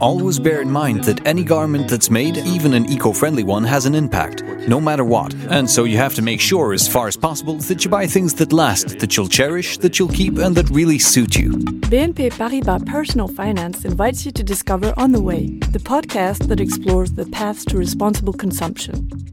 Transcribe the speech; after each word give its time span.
Always 0.00 0.38
bear 0.38 0.60
in 0.62 0.70
mind 0.70 1.02
that 1.04 1.26
any 1.26 1.42
garment 1.42 1.88
that's 1.88 2.10
made, 2.10 2.36
even 2.36 2.74
an 2.74 2.88
eco 2.88 3.12
friendly 3.12 3.42
one, 3.42 3.64
has 3.64 3.86
an 3.86 3.96
impact, 3.96 4.44
no 4.68 4.80
matter 4.80 5.02
what. 5.02 5.34
And 5.50 5.68
so 5.68 5.82
you 5.82 5.96
have 5.96 6.14
to 6.14 6.22
make 6.22 6.40
sure, 6.40 6.72
as 6.72 6.86
far 6.86 7.08
as 7.08 7.16
possible, 7.16 7.56
that 7.56 7.84
you 7.84 7.90
buy 7.90 8.06
things 8.06 8.34
that 8.34 8.52
last, 8.52 9.00
that 9.00 9.16
you'll 9.16 9.26
cherish, 9.26 9.78
that 9.78 9.98
you'll 9.98 10.10
keep, 10.10 10.38
and 10.38 10.54
that 10.54 10.70
really 10.70 11.00
suit 11.00 11.34
you. 11.34 11.50
BNP 11.90 12.30
Paribas 12.34 12.86
Personal 12.86 13.26
Finance 13.26 13.84
invites 13.84 14.24
you 14.24 14.30
to 14.30 14.44
discover 14.44 14.94
On 14.96 15.10
the 15.10 15.20
Way, 15.20 15.58
the 15.72 15.80
podcast 15.80 16.46
that 16.46 16.60
explores 16.60 17.14
the 17.14 17.26
paths 17.26 17.64
to 17.64 17.76
responsible 17.76 18.32
consumption. 18.32 19.23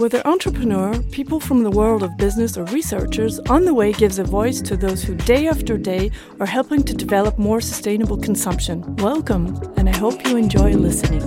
Whether 0.00 0.26
entrepreneur, 0.26 0.98
people 1.10 1.40
from 1.40 1.62
the 1.62 1.70
world 1.70 2.02
of 2.02 2.16
business, 2.16 2.56
or 2.56 2.64
researchers, 2.64 3.38
On 3.50 3.66
the 3.66 3.74
Way 3.74 3.92
gives 3.92 4.18
a 4.18 4.24
voice 4.24 4.62
to 4.62 4.74
those 4.74 5.02
who 5.02 5.14
day 5.14 5.46
after 5.46 5.76
day 5.76 6.10
are 6.40 6.46
helping 6.46 6.82
to 6.84 6.94
develop 6.94 7.38
more 7.38 7.60
sustainable 7.60 8.16
consumption. 8.16 8.96
Welcome, 8.96 9.60
and 9.76 9.90
I 9.90 9.96
hope 9.98 10.26
you 10.26 10.38
enjoy 10.38 10.72
listening. 10.72 11.20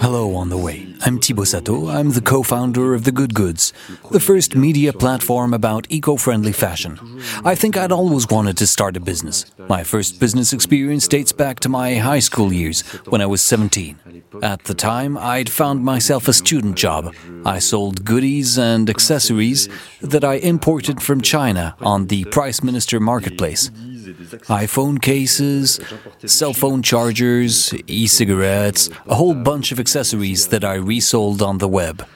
Hello, 0.00 0.34
On 0.36 0.48
the 0.48 0.56
Way. 0.56 0.94
I'm 1.02 1.18
Thibaut 1.18 1.46
Satto. 1.46 1.92
I'm 1.92 2.10
the 2.10 2.20
co 2.20 2.42
founder 2.42 2.94
of 2.94 3.04
The 3.04 3.12
Good 3.12 3.34
Goods, 3.34 3.72
the 4.10 4.20
first 4.20 4.56
media 4.56 4.92
platform 4.92 5.54
about 5.54 5.86
eco 5.88 6.16
friendly 6.16 6.52
fashion. 6.52 6.98
I 7.44 7.54
think 7.54 7.76
I'd 7.76 7.92
always 7.92 8.28
wanted 8.28 8.56
to 8.58 8.66
start 8.66 8.96
a 8.96 9.00
business. 9.00 9.44
My 9.68 9.84
first 9.84 10.18
business 10.18 10.52
experience 10.52 11.06
dates 11.06 11.32
back 11.32 11.60
to 11.60 11.68
my 11.68 11.96
high 11.96 12.18
school 12.18 12.52
years 12.52 12.82
when 13.08 13.20
I 13.20 13.26
was 13.26 13.42
17. 13.42 14.22
At 14.42 14.64
the 14.64 14.74
time, 14.74 15.16
I'd 15.16 15.50
found 15.50 15.84
myself 15.84 16.28
a 16.28 16.32
student 16.32 16.76
job. 16.76 17.14
I 17.44 17.58
sold 17.58 18.04
goodies 18.04 18.58
and 18.58 18.90
accessories 18.90 19.68
that 20.00 20.24
I 20.24 20.34
imported 20.34 21.02
from 21.02 21.20
China 21.20 21.76
on 21.80 22.06
the 22.06 22.24
Price 22.26 22.62
Minister 22.62 23.00
marketplace 23.00 23.70
iPhone 24.04 25.00
cases, 25.00 25.80
cell 26.26 26.52
phone 26.52 26.82
chargers, 26.82 27.74
e 27.86 28.06
cigarettes, 28.06 28.90
a 29.06 29.14
whole 29.14 29.34
bunch 29.34 29.72
of 29.72 29.80
accessories 29.80 30.48
that 30.48 30.64
I 30.64 30.74
resold 30.74 31.42
on 31.42 31.58
the 31.58 31.68
web. 31.68 32.06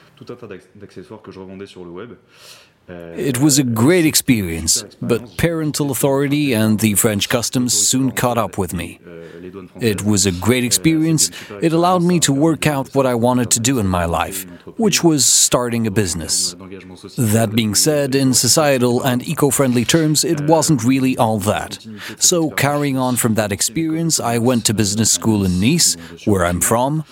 It 2.89 3.39
was 3.39 3.59
a 3.59 3.63
great 3.63 4.05
experience, 4.05 4.83
but 5.01 5.37
parental 5.37 5.91
authority 5.91 6.53
and 6.53 6.79
the 6.79 6.95
French 6.95 7.29
customs 7.29 7.73
soon 7.73 8.11
caught 8.11 8.37
up 8.37 8.57
with 8.57 8.73
me. 8.73 8.99
It 9.79 10.03
was 10.03 10.25
a 10.25 10.31
great 10.31 10.63
experience. 10.63 11.29
It 11.61 11.71
allowed 11.71 12.03
me 12.03 12.19
to 12.21 12.33
work 12.33 12.65
out 12.65 12.95
what 12.95 13.05
I 13.05 13.15
wanted 13.15 13.51
to 13.51 13.59
do 13.59 13.79
in 13.79 13.87
my 13.87 14.05
life, 14.05 14.45
which 14.77 15.03
was 15.03 15.25
starting 15.25 15.85
a 15.85 15.91
business. 15.91 16.55
That 17.17 17.51
being 17.55 17.75
said, 17.75 18.15
in 18.15 18.33
societal 18.33 19.03
and 19.03 19.27
eco 19.27 19.49
friendly 19.49 19.85
terms, 19.85 20.23
it 20.23 20.41
wasn't 20.41 20.83
really 20.83 21.17
all 21.17 21.39
that. 21.39 21.85
So, 22.17 22.49
carrying 22.49 22.97
on 22.97 23.15
from 23.17 23.35
that 23.35 23.51
experience, 23.51 24.19
I 24.19 24.37
went 24.39 24.65
to 24.65 24.73
business 24.73 25.11
school 25.11 25.45
in 25.45 25.59
Nice, 25.59 25.95
where 26.25 26.45
I'm 26.45 26.61
from. 26.61 27.03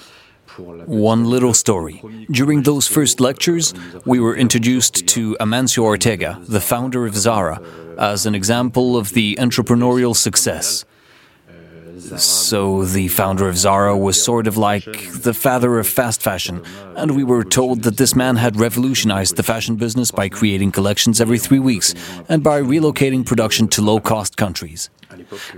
One 0.57 1.25
little 1.25 1.53
story. 1.53 2.01
During 2.31 2.63
those 2.63 2.87
first 2.87 3.19
lectures, 3.19 3.73
we 4.05 4.19
were 4.19 4.35
introduced 4.35 5.07
to 5.07 5.37
Amancio 5.39 5.83
Ortega, 5.83 6.41
the 6.47 6.61
founder 6.61 7.05
of 7.05 7.15
Zara, 7.15 7.61
as 7.97 8.25
an 8.25 8.33
example 8.33 8.97
of 8.97 9.13
the 9.13 9.35
entrepreneurial 9.39 10.15
success. 10.15 10.85
So, 12.17 12.85
the 12.85 13.07
founder 13.07 13.49
of 13.49 13.57
Zara 13.57 13.97
was 13.97 14.21
sort 14.21 14.47
of 14.47 14.55
like 14.55 14.85
the 15.13 15.33
father 15.33 15.79
of 15.79 15.87
fast 15.87 16.21
fashion, 16.21 16.63
and 16.95 17.15
we 17.15 17.23
were 17.23 17.43
told 17.43 17.83
that 17.83 17.97
this 17.97 18.15
man 18.15 18.35
had 18.37 18.55
revolutionized 18.55 19.35
the 19.35 19.43
fashion 19.43 19.75
business 19.75 20.11
by 20.11 20.29
creating 20.29 20.71
collections 20.71 21.19
every 21.19 21.39
three 21.39 21.59
weeks 21.59 21.93
and 22.29 22.43
by 22.43 22.61
relocating 22.61 23.25
production 23.25 23.67
to 23.69 23.81
low 23.81 23.99
cost 23.99 24.37
countries. 24.37 24.89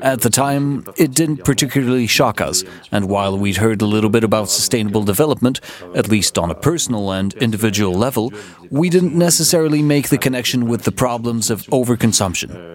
At 0.01 0.21
the 0.21 0.29
time, 0.29 0.85
it 0.97 1.13
didn't 1.13 1.43
particularly 1.43 2.07
shock 2.07 2.41
us, 2.41 2.63
and 2.91 3.09
while 3.09 3.37
we'd 3.37 3.57
heard 3.57 3.81
a 3.81 3.85
little 3.85 4.09
bit 4.09 4.23
about 4.23 4.49
sustainable 4.49 5.03
development, 5.03 5.59
at 5.95 6.07
least 6.09 6.37
on 6.37 6.51
a 6.51 6.55
personal 6.55 7.11
and 7.11 7.33
individual 7.35 7.93
level, 7.93 8.31
we 8.69 8.89
didn't 8.89 9.15
necessarily 9.15 9.81
make 9.81 10.09
the 10.09 10.17
connection 10.17 10.67
with 10.67 10.83
the 10.83 10.91
problems 10.91 11.49
of 11.49 11.63
overconsumption. 11.67 12.69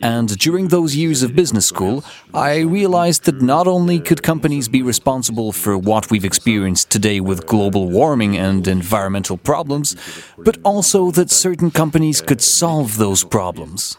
And 0.00 0.36
during 0.38 0.68
those 0.68 0.94
years 0.96 1.22
of 1.22 1.34
business 1.34 1.66
school, 1.66 2.04
I 2.34 2.58
realized 2.58 3.24
that 3.24 3.42
not 3.42 3.66
only 3.66 4.00
could 4.00 4.22
companies 4.22 4.68
be 4.68 4.82
responsible 4.82 5.52
for 5.52 5.76
what 5.78 6.10
we've 6.10 6.24
experienced 6.24 6.90
today 6.90 7.20
with 7.20 7.46
global 7.46 7.88
warming 7.88 8.36
and 8.36 8.66
environmental 8.66 9.36
problems, 9.36 9.96
but 10.38 10.58
also 10.64 11.10
that 11.12 11.30
certain 11.30 11.70
companies 11.70 12.20
could 12.20 12.42
solve 12.42 12.96
those 12.96 13.24
problems. 13.24 13.96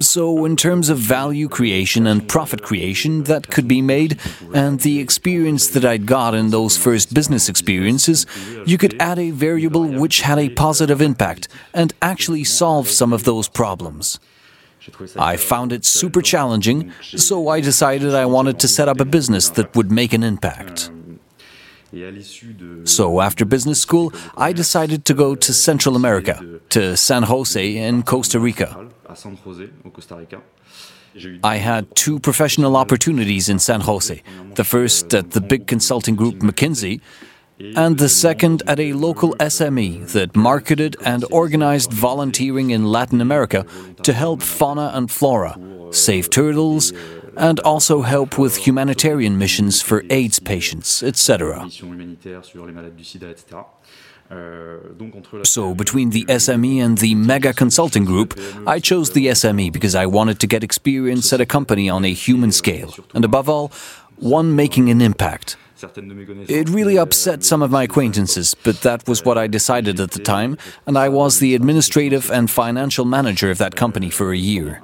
So, 0.00 0.44
in 0.44 0.56
terms 0.56 0.88
of 0.88 0.98
value 0.98 1.48
creation 1.48 2.06
and 2.06 2.26
profit 2.28 2.62
creation 2.62 3.24
that 3.24 3.50
could 3.50 3.68
be 3.68 3.82
made, 3.82 4.18
and 4.54 4.80
the 4.80 5.00
experience 5.00 5.68
that 5.68 5.84
I'd 5.84 6.06
got 6.06 6.34
in 6.34 6.50
those 6.50 6.76
first 6.76 7.12
business 7.12 7.48
experiences, 7.48 8.26
you 8.66 8.78
could 8.78 9.00
add 9.00 9.18
a 9.18 9.30
variable 9.30 9.86
which 9.86 10.22
had 10.22 10.38
a 10.38 10.48
positive 10.48 11.00
impact 11.00 11.48
and 11.74 11.92
actually 12.00 12.44
solve 12.44 12.88
some 12.88 13.12
of 13.12 13.24
those 13.24 13.48
problems. 13.48 14.18
I 15.16 15.36
found 15.36 15.72
it 15.72 15.84
super 15.84 16.22
challenging, 16.22 16.92
so 17.02 17.48
I 17.48 17.60
decided 17.60 18.14
I 18.14 18.26
wanted 18.26 18.58
to 18.60 18.68
set 18.68 18.88
up 18.88 18.98
a 18.98 19.04
business 19.04 19.48
that 19.50 19.76
would 19.76 19.92
make 19.92 20.12
an 20.12 20.24
impact. 20.24 20.90
So, 22.86 23.20
after 23.20 23.44
business 23.44 23.80
school, 23.80 24.12
I 24.36 24.52
decided 24.52 25.04
to 25.04 25.14
go 25.14 25.34
to 25.34 25.52
Central 25.52 25.94
America, 25.96 26.60
to 26.70 26.96
San 26.96 27.24
Jose 27.24 27.76
in 27.76 28.02
Costa 28.02 28.40
Rica. 28.40 28.88
I 31.44 31.56
had 31.56 31.94
two 31.94 32.18
professional 32.18 32.76
opportunities 32.76 33.48
in 33.48 33.58
San 33.58 33.82
Jose. 33.82 34.22
The 34.54 34.64
first 34.64 35.12
at 35.14 35.32
the 35.32 35.40
big 35.42 35.66
consulting 35.66 36.16
group 36.16 36.36
McKinsey, 36.36 37.00
and 37.76 37.98
the 37.98 38.08
second 38.08 38.62
at 38.66 38.80
a 38.80 38.92
local 38.94 39.34
SME 39.34 40.10
that 40.12 40.34
marketed 40.34 40.96
and 41.04 41.24
organized 41.30 41.92
volunteering 41.92 42.70
in 42.70 42.84
Latin 42.86 43.20
America 43.20 43.66
to 44.02 44.12
help 44.12 44.42
fauna 44.42 44.90
and 44.94 45.10
flora, 45.10 45.58
save 45.90 46.30
turtles, 46.30 46.92
and 47.36 47.60
also 47.60 48.02
help 48.02 48.38
with 48.38 48.66
humanitarian 48.66 49.38
missions 49.38 49.82
for 49.82 50.04
AIDS 50.10 50.38
patients, 50.38 51.02
etc. 51.02 51.68
So, 55.44 55.74
between 55.74 56.10
the 56.10 56.24
SME 56.24 56.82
and 56.82 56.96
the 56.98 57.14
Mega 57.14 57.52
Consulting 57.52 58.06
Group, 58.06 58.38
I 58.66 58.78
chose 58.78 59.10
the 59.10 59.26
SME 59.26 59.70
because 59.72 59.94
I 59.94 60.06
wanted 60.06 60.40
to 60.40 60.46
get 60.46 60.64
experience 60.64 61.32
at 61.34 61.40
a 61.40 61.46
company 61.46 61.90
on 61.90 62.04
a 62.04 62.12
human 62.12 62.50
scale, 62.50 62.94
and 63.12 63.24
above 63.26 63.48
all, 63.50 63.70
one 64.16 64.56
making 64.56 64.88
an 64.88 65.02
impact. 65.02 65.56
It 66.48 66.68
really 66.68 66.96
upset 66.96 67.44
some 67.44 67.60
of 67.60 67.70
my 67.70 67.82
acquaintances, 67.82 68.54
but 68.54 68.82
that 68.82 69.06
was 69.08 69.24
what 69.24 69.36
I 69.36 69.48
decided 69.48 69.98
at 70.00 70.12
the 70.12 70.20
time, 70.20 70.56
and 70.86 70.96
I 70.96 71.08
was 71.08 71.38
the 71.38 71.54
administrative 71.54 72.30
and 72.30 72.50
financial 72.50 73.04
manager 73.04 73.50
of 73.50 73.58
that 73.58 73.74
company 73.74 74.08
for 74.08 74.32
a 74.32 74.38
year. 74.38 74.80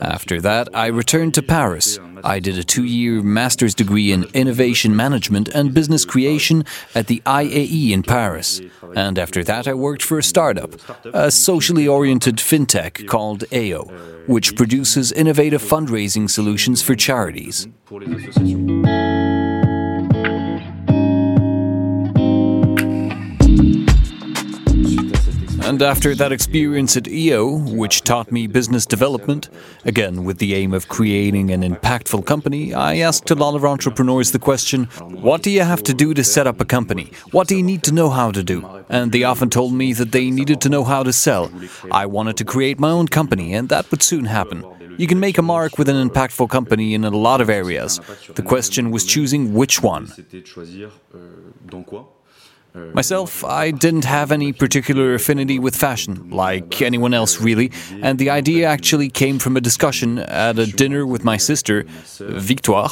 After 0.00 0.40
that, 0.40 0.68
I 0.74 0.86
returned 0.86 1.34
to 1.34 1.42
Paris. 1.42 1.98
I 2.24 2.40
did 2.40 2.58
a 2.58 2.64
two 2.64 2.84
year 2.84 3.22
master's 3.22 3.74
degree 3.74 4.12
in 4.12 4.24
innovation 4.34 4.94
management 4.94 5.48
and 5.48 5.74
business 5.74 6.04
creation 6.04 6.64
at 6.94 7.06
the 7.06 7.22
IAE 7.26 7.90
in 7.90 8.02
Paris. 8.02 8.60
And 8.94 9.18
after 9.18 9.44
that, 9.44 9.68
I 9.68 9.74
worked 9.74 10.02
for 10.02 10.18
a 10.18 10.22
startup, 10.22 10.74
a 11.12 11.30
socially 11.30 11.86
oriented 11.86 12.36
fintech 12.36 13.06
called 13.06 13.44
AO, 13.52 13.84
which 14.26 14.56
produces 14.56 15.12
innovative 15.12 15.62
fundraising 15.62 16.28
solutions 16.28 16.82
for 16.82 16.94
charities. 16.94 17.68
And 25.68 25.82
after 25.82 26.14
that 26.14 26.32
experience 26.32 26.96
at 26.96 27.06
EO, 27.06 27.44
which 27.54 28.02
taught 28.02 28.32
me 28.32 28.46
business 28.46 28.86
development, 28.86 29.50
again 29.84 30.24
with 30.24 30.38
the 30.38 30.54
aim 30.54 30.72
of 30.72 30.88
creating 30.88 31.50
an 31.50 31.62
impactful 31.62 32.24
company, 32.24 32.72
I 32.72 32.96
asked 32.96 33.30
a 33.30 33.34
lot 33.34 33.54
of 33.54 33.66
entrepreneurs 33.66 34.32
the 34.32 34.38
question 34.38 34.84
what 35.26 35.42
do 35.42 35.50
you 35.50 35.60
have 35.60 35.82
to 35.82 35.92
do 35.92 36.14
to 36.14 36.24
set 36.24 36.46
up 36.46 36.62
a 36.62 36.64
company? 36.64 37.12
What 37.32 37.48
do 37.48 37.54
you 37.54 37.62
need 37.62 37.82
to 37.82 37.92
know 37.92 38.08
how 38.08 38.30
to 38.30 38.42
do? 38.42 38.66
And 38.88 39.12
they 39.12 39.24
often 39.24 39.50
told 39.50 39.74
me 39.74 39.92
that 39.92 40.12
they 40.12 40.30
needed 40.30 40.62
to 40.62 40.70
know 40.70 40.84
how 40.84 41.02
to 41.02 41.12
sell. 41.12 41.52
I 41.92 42.06
wanted 42.06 42.38
to 42.38 42.46
create 42.46 42.80
my 42.80 42.90
own 42.90 43.06
company, 43.06 43.52
and 43.52 43.68
that 43.68 43.90
would 43.90 44.02
soon 44.02 44.24
happen. 44.24 44.64
You 44.96 45.06
can 45.06 45.20
make 45.20 45.36
a 45.36 45.42
mark 45.42 45.76
with 45.76 45.90
an 45.90 46.08
impactful 46.08 46.48
company 46.48 46.94
in 46.94 47.04
a 47.04 47.10
lot 47.10 47.42
of 47.42 47.50
areas. 47.50 48.00
The 48.34 48.42
question 48.42 48.90
was 48.90 49.04
choosing 49.04 49.52
which 49.52 49.82
one. 49.82 50.06
Myself, 52.74 53.44
I 53.44 53.70
didn't 53.70 54.04
have 54.04 54.30
any 54.30 54.52
particular 54.52 55.14
affinity 55.14 55.58
with 55.58 55.74
fashion, 55.74 56.30
like 56.30 56.80
anyone 56.82 57.14
else 57.14 57.40
really, 57.40 57.72
and 58.02 58.18
the 58.18 58.30
idea 58.30 58.68
actually 58.68 59.08
came 59.08 59.38
from 59.38 59.56
a 59.56 59.60
discussion 59.60 60.18
at 60.18 60.58
a 60.58 60.66
dinner 60.66 61.06
with 61.06 61.24
my 61.24 61.36
sister, 61.36 61.84
Victoire, 62.18 62.88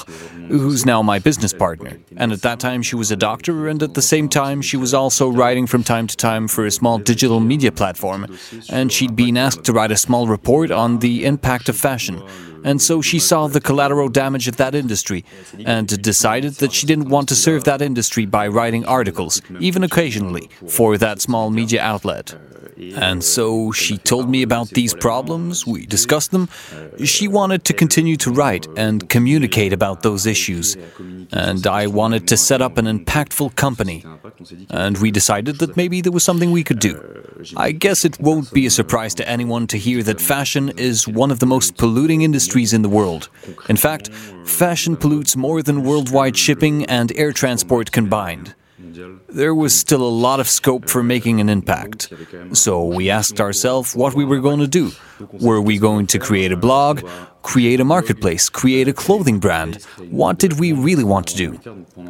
who's 0.49 0.87
now 0.87 1.03
my 1.03 1.19
business 1.19 1.53
partner. 1.53 1.99
And 2.17 2.33
at 2.33 2.43
that 2.43 2.59
time, 2.59 2.83
she 2.83 2.97
was 2.97 3.11
a 3.11 3.17
doctor, 3.17 3.69
and 3.69 3.83
at 3.83 3.95
the 3.95 4.03
same 4.03 4.29
time, 4.29 4.63
she 4.63 4.77
was 4.77 4.95
also 4.95 5.29
writing 5.29 5.67
from 5.67 5.85
time 5.85 6.07
to 6.07 6.17
time 6.17 6.49
for 6.49 6.67
a 6.67 6.71
small 6.71 6.99
digital 6.99 7.41
media 7.41 7.71
platform, 7.71 8.27
and 8.71 8.91
she'd 8.91 9.15
been 9.15 9.37
asked 9.37 9.65
to 9.65 9.73
write 9.73 9.93
a 9.93 9.97
small 9.97 10.27
report 10.27 10.71
on 10.71 10.99
the 10.99 11.25
impact 11.25 11.69
of 11.69 11.77
fashion 11.77 12.23
and 12.67 12.83
so 12.83 13.01
she 13.01 13.19
saw 13.19 13.47
the 13.47 13.61
collateral 13.69 14.09
damage 14.09 14.47
of 14.49 14.57
that 14.57 14.75
industry 14.75 15.25
and 15.65 15.87
decided 16.03 16.55
that 16.55 16.73
she 16.73 16.87
didn't 16.87 17.09
want 17.09 17.29
to 17.29 17.37
serve 17.47 17.63
that 17.65 17.81
industry 17.81 18.27
by 18.27 18.47
writing 18.49 18.85
articles, 18.85 19.41
even 19.61 19.83
occasionally, 19.85 20.51
for 20.69 20.99
that 20.99 21.21
small 21.21 21.51
media 21.51 21.81
outlet. 21.93 22.35
And 22.95 23.25
so 23.25 23.73
she 23.73 23.97
told 23.97 24.29
me 24.29 24.43
about 24.43 24.69
these 24.71 24.93
problems, 24.95 25.67
we 25.67 25.87
discussed 25.87 26.31
them. 26.31 26.49
She 27.05 27.27
wanted 27.27 27.65
to 27.65 27.73
continue 27.73 28.17
to 28.19 28.31
write 28.31 28.67
and 28.77 29.09
communicate 29.09 29.73
about 29.73 30.03
those 30.03 30.27
issues. 30.27 30.77
And 31.33 31.67
I 31.67 31.87
wanted 31.87 32.29
to 32.29 32.37
set 32.37 32.61
up 32.61 32.77
an 32.77 32.87
impactful 32.87 33.57
company. 33.57 34.05
And 34.71 34.99
we 34.99 35.11
decided 35.11 35.59
that 35.61 35.77
maybe 35.77 36.01
there 36.03 36.13
was 36.13 36.25
something 36.25 36.51
we 36.51 36.65
could 36.65 36.81
do. 36.81 36.95
I 37.57 37.73
guess 37.73 38.05
it 38.05 38.19
won't 38.21 38.53
be 38.53 38.67
a 38.67 38.71
surprise 38.71 39.15
to 39.17 39.29
anyone 39.29 39.67
to 39.69 39.79
hear 39.79 40.03
that 40.03 40.21
fashion 40.21 40.73
is 40.77 41.07
one 41.09 41.31
of 41.31 41.39
the 41.39 41.47
most 41.47 41.77
polluting 41.77 42.23
industries 42.23 42.73
in 42.73 42.83
the 42.83 42.89
world. 42.89 43.29
In 43.69 43.77
fact, 43.77 44.09
fashion 44.45 44.97
pollutes 44.97 45.37
more 45.37 45.63
than 45.63 45.83
worldwide 45.83 46.37
shipping 46.37 46.85
and 46.87 47.13
air 47.17 47.33
transport 47.33 47.93
combined 47.93 48.55
there 49.29 49.55
was 49.55 49.79
still 49.79 50.03
a 50.03 50.09
lot 50.09 50.41
of 50.41 50.49
scope 50.49 50.89
for 50.89 51.03
making 51.03 51.41
an 51.41 51.49
impact. 51.49 52.13
So 52.53 52.85
we 52.85 53.11
asked 53.11 53.41
ourselves 53.41 53.95
what 53.95 54.15
we 54.15 54.25
were 54.25 54.41
going 54.41 54.61
to 54.61 54.67
do. 54.67 54.91
Were 55.41 55.61
we 55.61 55.79
going 55.79 56.07
to 56.09 56.19
create 56.19 56.53
a 56.53 56.57
blog? 56.57 57.03
create 57.47 57.79
a 57.79 57.85
marketplace, 57.85 58.49
create 58.49 58.89
a 58.89 58.93
clothing 58.93 59.39
brand. 59.39 59.77
What 60.11 60.37
did 60.39 60.59
we 60.59 60.73
really 60.73 61.05
want 61.05 61.29
to 61.29 61.37
do? 61.37 61.49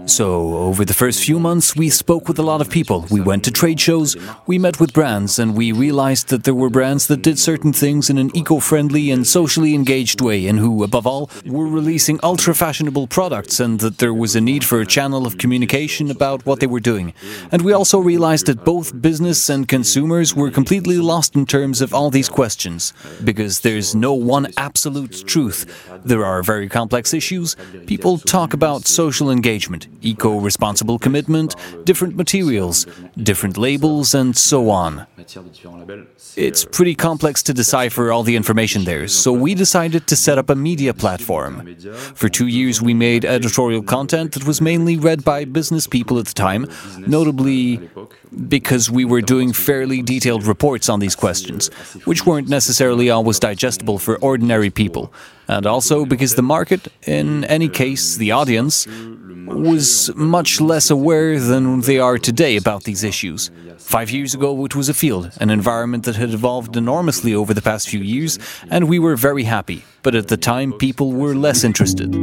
So, 0.06 0.56
over 0.68 0.82
the 0.82 0.94
first 0.94 1.22
few 1.22 1.38
months, 1.38 1.76
we 1.76 1.90
spoke 1.90 2.26
with 2.26 2.38
a 2.38 2.42
lot 2.42 2.62
of 2.62 2.70
people. 2.70 3.04
We 3.10 3.20
went 3.20 3.44
to 3.44 3.50
trade 3.50 3.78
shows, 3.78 4.16
we 4.46 4.58
met 4.58 4.80
with 4.80 4.94
brands, 4.94 5.38
and 5.38 5.54
we 5.54 5.72
realized 5.72 6.28
that 6.28 6.44
there 6.44 6.54
were 6.54 6.70
brands 6.70 7.06
that 7.08 7.20
did 7.20 7.38
certain 7.38 7.74
things 7.74 8.08
in 8.08 8.16
an 8.16 8.34
eco 8.34 8.60
friendly 8.60 9.10
and 9.10 9.26
socially 9.26 9.74
engaged 9.74 10.22
way, 10.22 10.46
and 10.46 10.58
who, 10.58 10.82
above 10.82 11.06
all, 11.06 11.30
were 11.44 11.68
releasing 11.68 12.18
ultra 12.22 12.54
fashionable 12.54 13.06
products, 13.06 13.60
and 13.60 13.80
that 13.80 13.98
there 13.98 14.14
was 14.14 14.34
a 14.34 14.40
need 14.40 14.64
for 14.64 14.80
a 14.80 14.86
channel 14.86 15.26
of 15.26 15.36
communication 15.36 16.10
about 16.10 16.46
what 16.46 16.60
they 16.60 16.66
were 16.66 16.80
doing. 16.80 17.12
And 17.52 17.60
we 17.60 17.74
also 17.74 17.98
realized 17.98 18.46
that 18.46 18.64
both 18.64 19.02
business 19.02 19.50
and 19.50 19.68
consumers 19.68 20.34
were 20.34 20.50
completely 20.50 20.96
lost 20.96 21.36
in 21.36 21.44
terms 21.44 21.82
of 21.82 21.92
all 21.92 22.08
these 22.08 22.30
questions, 22.30 22.94
because 23.24 23.60
there's 23.60 23.94
no 23.94 24.12
one 24.12 24.46
absolute 24.56 25.26
truth. 25.26 25.66
There 26.04 26.24
are 26.24 26.42
very 26.42 26.68
complex 26.68 27.14
issues. 27.14 27.56
People 27.86 28.18
talk 28.18 28.52
about 28.54 28.86
social 28.86 29.30
engagement, 29.30 29.88
eco 30.02 30.38
responsible 30.38 30.98
commitment, 30.98 31.54
different 31.84 32.16
materials, 32.16 32.86
different 33.16 33.56
labels, 33.56 34.14
and 34.14 34.36
so 34.36 34.70
on. 34.70 35.06
It's 36.36 36.64
pretty 36.64 36.94
complex 36.94 37.42
to 37.44 37.54
decipher 37.54 38.12
all 38.12 38.22
the 38.22 38.36
information 38.36 38.84
there, 38.84 39.08
so 39.08 39.32
we 39.32 39.54
decided 39.54 40.06
to 40.08 40.16
set 40.16 40.38
up 40.38 40.50
a 40.50 40.54
media 40.54 40.94
platform. 40.94 41.74
For 42.14 42.28
two 42.28 42.46
years, 42.46 42.80
we 42.80 42.94
made 42.94 43.24
editorial 43.24 43.82
content 43.82 44.32
that 44.32 44.46
was 44.46 44.60
mainly 44.60 44.96
read 44.96 45.24
by 45.24 45.44
business 45.44 45.86
people 45.86 46.18
at 46.18 46.26
the 46.26 46.34
time, 46.34 46.66
notably 46.98 47.88
because 48.48 48.90
we 48.90 49.04
were 49.04 49.22
doing 49.22 49.52
fairly 49.52 50.02
detailed 50.02 50.44
reports 50.44 50.88
on 50.88 51.00
these 51.00 51.16
questions, 51.16 51.68
which 52.04 52.26
weren't 52.26 52.48
necessarily 52.48 52.85
always 53.10 53.38
digestible 53.38 53.98
for 53.98 54.16
ordinary 54.18 54.70
people, 54.70 55.12
and 55.48 55.66
also 55.66 56.04
because 56.04 56.34
the 56.34 56.42
market, 56.42 56.88
in 57.06 57.44
any 57.44 57.68
case, 57.68 58.16
the 58.16 58.32
audience, 58.32 58.86
was 59.46 60.14
much 60.14 60.60
less 60.60 60.90
aware 60.90 61.38
than 61.38 61.80
they 61.80 61.98
are 61.98 62.18
today 62.18 62.56
about 62.56 62.84
these 62.84 63.04
issues. 63.04 63.50
Five 63.78 64.10
years 64.10 64.34
ago, 64.34 64.64
it 64.64 64.74
was 64.74 64.88
a 64.88 64.94
field, 64.94 65.30
an 65.40 65.50
environment 65.50 66.04
that 66.04 66.16
had 66.16 66.30
evolved 66.30 66.76
enormously 66.76 67.34
over 67.34 67.54
the 67.54 67.62
past 67.62 67.88
few 67.88 68.00
years, 68.00 68.38
and 68.70 68.88
we 68.88 68.98
were 68.98 69.16
very 69.16 69.44
happy. 69.44 69.84
But 70.02 70.14
at 70.14 70.28
the 70.28 70.36
time, 70.36 70.72
people 70.72 71.12
were 71.12 71.34
less 71.34 71.64
interested. 71.64 72.14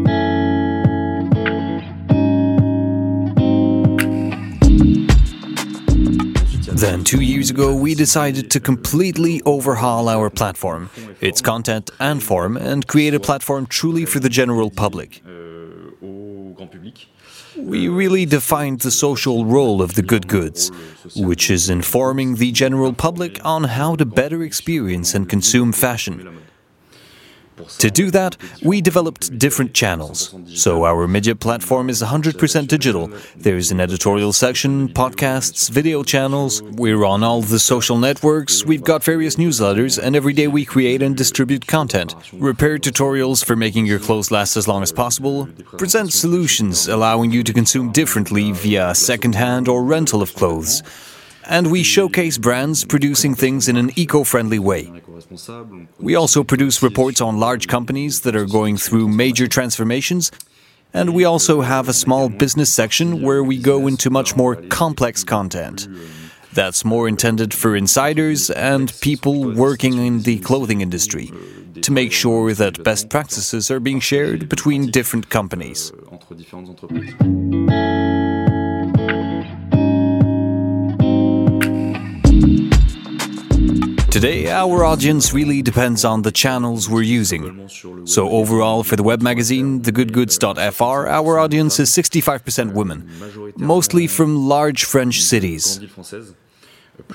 Then, 6.84 7.06
two 7.06 7.22
years 7.22 7.50
ago, 7.50 7.74
we 7.74 7.96
decided 7.96 8.52
to 8.52 8.60
completely 8.60 9.42
overhaul 9.46 10.10
our 10.10 10.30
platform, 10.30 10.90
its 11.22 11.40
content 11.40 11.90
and 11.98 12.22
form, 12.22 12.58
and 12.58 12.86
create 12.86 13.14
a 13.14 13.22
platform 13.22 13.68
truly 13.68 14.04
for 14.04 14.20
the 14.20 14.28
general 14.28 14.70
public. 14.70 15.24
We 17.56 17.88
really 17.88 18.26
defined 18.26 18.82
the 18.82 18.92
social 18.92 19.46
role 19.46 19.82
of 19.82 19.94
the 19.94 20.02
good 20.02 20.28
goods, 20.28 20.72
which 21.16 21.50
is 21.50 21.70
informing 21.70 22.36
the 22.36 22.52
general 22.52 22.92
public 22.92 23.40
on 23.46 23.64
how 23.64 23.96
to 23.96 24.06
better 24.06 24.44
experience 24.44 25.16
and 25.16 25.30
consume 25.30 25.72
fashion. 25.72 26.42
To 27.80 27.90
do 27.90 28.12
that, 28.12 28.38
we 28.64 28.82
developed 28.82 29.38
different 29.38 29.74
channels. 29.74 30.36
So 30.48 30.86
our 30.86 31.08
media 31.08 31.36
platform 31.36 31.90
is 31.90 32.02
100% 32.02 32.68
digital. 32.68 33.10
There's 33.36 33.72
an 33.72 33.80
editorial 33.80 34.34
section, 34.34 34.90
podcasts, 34.90 35.70
video 35.70 36.04
channels. 36.04 36.62
We're 36.62 37.06
on 37.06 37.24
all 37.24 37.42
the 37.42 37.60
social 37.60 37.98
networks. 37.98 38.66
We've 38.66 38.84
got 38.84 39.04
various 39.04 39.36
newsletters, 39.36 40.02
and 40.02 40.16
every 40.16 40.34
day 40.34 40.48
we 40.48 40.66
create 40.66 41.02
and 41.02 41.16
distribute 41.16 41.68
content. 41.68 42.16
Repair 42.34 42.78
tutorials 42.78 43.44
for 43.46 43.56
making 43.56 43.86
your 43.86 44.00
clothes 44.00 44.32
last 44.32 44.58
as 44.58 44.68
long 44.68 44.84
as 44.84 44.92
possible. 44.92 45.48
Present 45.78 46.12
solutions 46.14 46.88
allowing 46.88 47.32
you 47.32 47.44
to 47.44 47.54
consume 47.54 47.92
differently 47.92 48.52
via 48.52 48.96
second-hand 48.96 49.68
or 49.68 49.84
rental 49.84 50.22
of 50.22 50.34
clothes 50.34 50.82
and 51.48 51.72
we 51.72 51.84
showcase 51.84 52.38
brands 52.38 52.86
producing 52.86 53.36
things 53.36 53.68
in 53.68 53.78
an 53.78 53.92
eco 53.96 54.24
friendly 54.24 54.60
way. 54.60 54.92
We 56.00 56.16
also 56.16 56.44
produce 56.44 56.84
reports 56.84 57.22
on 57.22 57.40
large 57.40 57.68
companies 57.68 58.22
that 58.22 58.36
are 58.36 58.46
going 58.46 58.78
through 58.78 59.08
major 59.08 59.48
transformations, 59.48 60.32
and 60.94 61.14
we 61.14 61.26
also 61.26 61.62
have 61.62 61.90
a 61.90 61.94
small 61.94 62.30
business 62.30 62.72
section 62.72 63.22
where 63.22 63.44
we 63.44 63.58
go 63.58 63.88
into 63.88 64.10
much 64.10 64.36
more 64.36 64.56
complex 64.56 65.24
content. 65.24 65.88
That's 66.54 66.86
more 66.86 67.08
intended 67.08 67.54
for 67.54 67.76
insiders 67.76 68.52
and 68.52 68.94
people 69.02 69.54
working 69.54 69.98
in 69.98 70.22
the 70.22 70.38
clothing 70.40 70.82
industry 70.82 71.32
to 71.82 71.92
make 71.92 72.12
sure 72.12 72.54
that 72.54 72.84
best 72.84 73.10
practices 73.10 73.72
are 73.72 73.80
being 73.80 74.00
shared 74.00 74.48
between 74.50 74.92
different 74.92 75.30
companies. 75.30 75.92
Today, 84.14 84.48
our 84.52 84.86
audience 84.86 85.34
really 85.34 85.64
depends 85.64 86.06
on 86.06 86.22
the 86.22 86.32
channels 86.32 86.88
we're 86.88 87.02
using. 87.02 87.68
So, 88.06 88.30
overall, 88.30 88.84
for 88.84 88.96
the 88.96 89.02
web 89.02 89.24
magazine, 89.24 89.82
thegoodgoods.fr, 89.82 91.08
our 91.08 91.40
audience 91.40 91.80
is 91.80 91.90
65% 91.90 92.74
women, 92.74 93.10
mostly 93.58 94.06
from 94.06 94.48
large 94.48 94.84
French 94.86 95.24
cities 95.24 95.80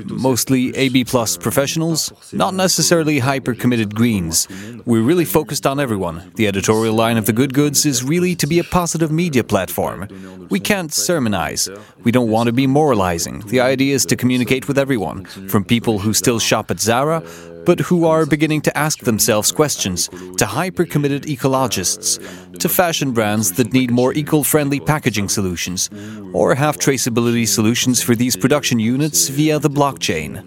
mostly 0.04 0.74
AB 0.76 1.04
plus 1.04 1.36
professionals, 1.36 2.12
not 2.32 2.54
necessarily 2.54 3.18
hyper 3.18 3.54
committed 3.54 3.94
greens. 3.94 4.48
We're 4.84 5.02
really 5.02 5.24
focused 5.24 5.66
on 5.66 5.80
everyone. 5.80 6.32
The 6.36 6.46
editorial 6.46 6.94
line 6.94 7.16
of 7.16 7.26
the 7.26 7.32
Good 7.32 7.54
Goods 7.54 7.84
is 7.86 8.04
really 8.04 8.34
to 8.36 8.46
be 8.46 8.58
a 8.58 8.64
positive 8.64 9.10
media 9.10 9.44
platform. 9.44 10.08
We 10.50 10.60
can't 10.60 10.90
sermonize. 10.90 11.68
We 12.04 12.12
don't 12.12 12.30
want 12.30 12.46
to 12.46 12.52
be 12.52 12.66
moralizing. 12.66 13.40
The 13.40 13.60
idea 13.60 13.94
is 13.94 14.06
to 14.06 14.16
communicate 14.16 14.68
with 14.68 14.78
everyone, 14.78 15.24
from 15.24 15.64
people 15.64 15.98
who 15.98 16.14
still 16.14 16.38
shop 16.38 16.70
at 16.70 16.80
Zara 16.80 17.22
but 17.64 17.80
who 17.80 18.06
are 18.06 18.26
beginning 18.26 18.60
to 18.62 18.76
ask 18.76 19.00
themselves 19.00 19.52
questions, 19.52 20.08
to 20.36 20.46
hyper 20.46 20.84
committed 20.84 21.24
ecologists, 21.24 22.18
to 22.58 22.68
fashion 22.68 23.12
brands 23.12 23.52
that 23.52 23.72
need 23.72 23.90
more 23.90 24.12
eco 24.14 24.42
friendly 24.42 24.80
packaging 24.80 25.28
solutions, 25.28 25.90
or 26.32 26.54
have 26.54 26.78
traceability 26.78 27.46
solutions 27.46 28.02
for 28.02 28.14
these 28.14 28.36
production 28.36 28.78
units 28.78 29.28
via 29.28 29.58
the 29.58 29.70
blockchain. 29.70 30.42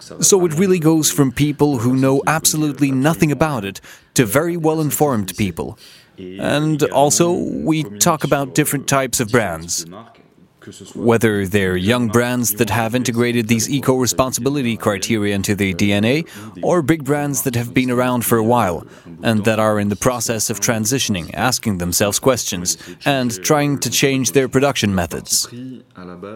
So 0.00 0.44
it 0.44 0.54
really 0.54 0.78
goes 0.78 1.10
from 1.10 1.30
people 1.32 1.78
who 1.78 1.94
know 1.94 2.22
absolutely 2.26 2.90
nothing 2.90 3.30
about 3.30 3.64
it 3.64 3.80
to 4.14 4.24
very 4.24 4.56
well 4.56 4.80
informed 4.80 5.36
people. 5.36 5.78
And 6.18 6.82
also, 6.84 7.32
we 7.32 7.82
talk 7.98 8.24
about 8.24 8.54
different 8.54 8.88
types 8.88 9.20
of 9.20 9.30
brands. 9.30 9.84
Whether 10.94 11.46
they're 11.46 11.76
young 11.76 12.08
brands 12.08 12.54
that 12.54 12.70
have 12.70 12.94
integrated 12.94 13.48
these 13.48 13.68
eco 13.68 13.96
responsibility 13.96 14.76
criteria 14.76 15.34
into 15.34 15.54
their 15.54 15.72
DNA, 15.72 16.26
or 16.62 16.82
big 16.82 17.04
brands 17.04 17.42
that 17.42 17.54
have 17.54 17.74
been 17.74 17.90
around 17.90 18.24
for 18.24 18.38
a 18.38 18.44
while 18.44 18.86
and 19.22 19.44
that 19.44 19.58
are 19.58 19.78
in 19.78 19.88
the 19.88 19.96
process 19.96 20.50
of 20.50 20.60
transitioning, 20.60 21.30
asking 21.34 21.78
themselves 21.78 22.18
questions, 22.18 22.78
and 23.04 23.42
trying 23.44 23.78
to 23.78 23.90
change 23.90 24.32
their 24.32 24.48
production 24.48 24.94
methods. 24.94 25.48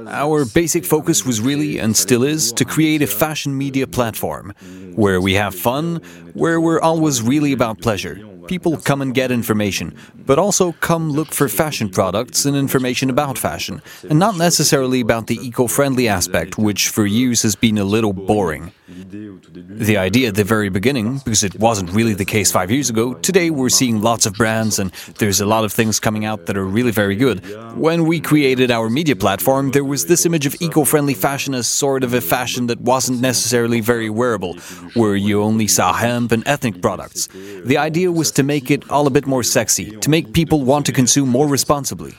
Our 0.08 0.44
basic 0.44 0.84
focus 0.84 1.24
was 1.24 1.40
really, 1.40 1.78
and 1.78 1.96
still 1.96 2.22
is, 2.22 2.52
to 2.52 2.64
create 2.64 3.02
a 3.02 3.06
fashion 3.06 3.56
media 3.56 3.86
platform 3.86 4.52
where 4.94 5.20
we 5.20 5.34
have 5.34 5.54
fun, 5.54 5.96
where 6.34 6.60
we're 6.60 6.80
always 6.80 7.22
really 7.22 7.52
about 7.52 7.80
pleasure 7.80 8.27
people 8.48 8.76
come 8.78 9.02
and 9.02 9.14
get 9.14 9.30
information, 9.30 9.94
but 10.26 10.38
also 10.38 10.72
come 10.72 11.10
look 11.10 11.28
for 11.28 11.48
fashion 11.48 11.88
products 11.90 12.44
and 12.44 12.56
information 12.56 13.10
about 13.10 13.38
fashion, 13.38 13.80
and 14.08 14.18
not 14.18 14.36
necessarily 14.36 15.00
about 15.00 15.26
the 15.26 15.36
eco 15.36 15.66
friendly 15.66 16.08
aspect, 16.08 16.58
which 16.58 16.88
for 16.88 17.06
years 17.06 17.42
has 17.42 17.54
been 17.54 17.78
a 17.78 17.84
little 17.84 18.12
boring. 18.12 18.72
The 18.88 19.98
idea 19.98 20.28
at 20.28 20.34
the 20.34 20.44
very 20.44 20.70
beginning, 20.70 21.18
because 21.18 21.44
it 21.44 21.58
wasn't 21.60 21.90
really 21.90 22.14
the 22.14 22.24
case 22.24 22.50
five 22.50 22.70
years 22.70 22.88
ago, 22.88 23.12
today 23.12 23.50
we're 23.50 23.68
seeing 23.68 24.00
lots 24.00 24.24
of 24.24 24.32
brands 24.32 24.78
and 24.78 24.90
there's 25.18 25.42
a 25.42 25.46
lot 25.46 25.64
of 25.64 25.72
things 25.74 26.00
coming 26.00 26.24
out 26.24 26.46
that 26.46 26.56
are 26.56 26.64
really 26.64 26.90
very 26.90 27.14
good. 27.14 27.44
When 27.76 28.06
we 28.06 28.18
created 28.18 28.70
our 28.70 28.88
media 28.88 29.14
platform, 29.14 29.72
there 29.72 29.84
was 29.84 30.06
this 30.06 30.24
image 30.24 30.46
of 30.46 30.56
eco 30.60 30.84
friendly 30.84 31.12
fashion 31.12 31.52
as 31.52 31.66
sort 31.66 32.02
of 32.02 32.14
a 32.14 32.22
fashion 32.22 32.66
that 32.68 32.80
wasn't 32.80 33.20
necessarily 33.20 33.80
very 33.80 34.08
wearable, 34.08 34.54
where 34.94 35.16
you 35.16 35.42
only 35.42 35.66
saw 35.66 35.92
hemp 35.92 36.32
and 36.32 36.42
ethnic 36.46 36.80
products. 36.80 37.28
The 37.64 37.76
idea 37.76 38.10
was 38.10 38.30
to 38.32 38.42
make 38.42 38.70
it 38.70 38.90
all 38.90 39.06
a 39.06 39.10
bit 39.10 39.26
more 39.26 39.42
sexy, 39.42 39.90
to 39.98 40.08
make 40.08 40.32
people 40.32 40.62
want 40.62 40.86
to 40.86 40.92
consume 40.92 41.28
more 41.28 41.46
responsibly. 41.46 42.14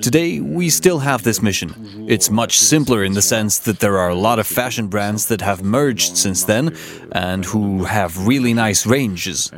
Today, 0.00 0.40
we 0.40 0.70
still 0.70 1.00
have 1.00 1.22
this 1.22 1.42
mission. 1.42 2.06
It's 2.08 2.30
much 2.30 2.58
simpler 2.58 3.04
in 3.04 3.12
the 3.12 3.20
sense 3.20 3.58
that 3.58 3.80
there 3.80 3.98
are 3.98 4.08
a 4.08 4.14
lot 4.14 4.38
of 4.38 4.46
fashion 4.46 4.88
brands 4.88 5.26
that 5.26 5.42
have 5.42 5.62
merged 5.62 6.16
since 6.16 6.44
then 6.44 6.74
and 7.12 7.44
who 7.44 7.84
have 7.84 8.26
really 8.26 8.54
nice 8.54 8.86
ranges. 8.86 9.50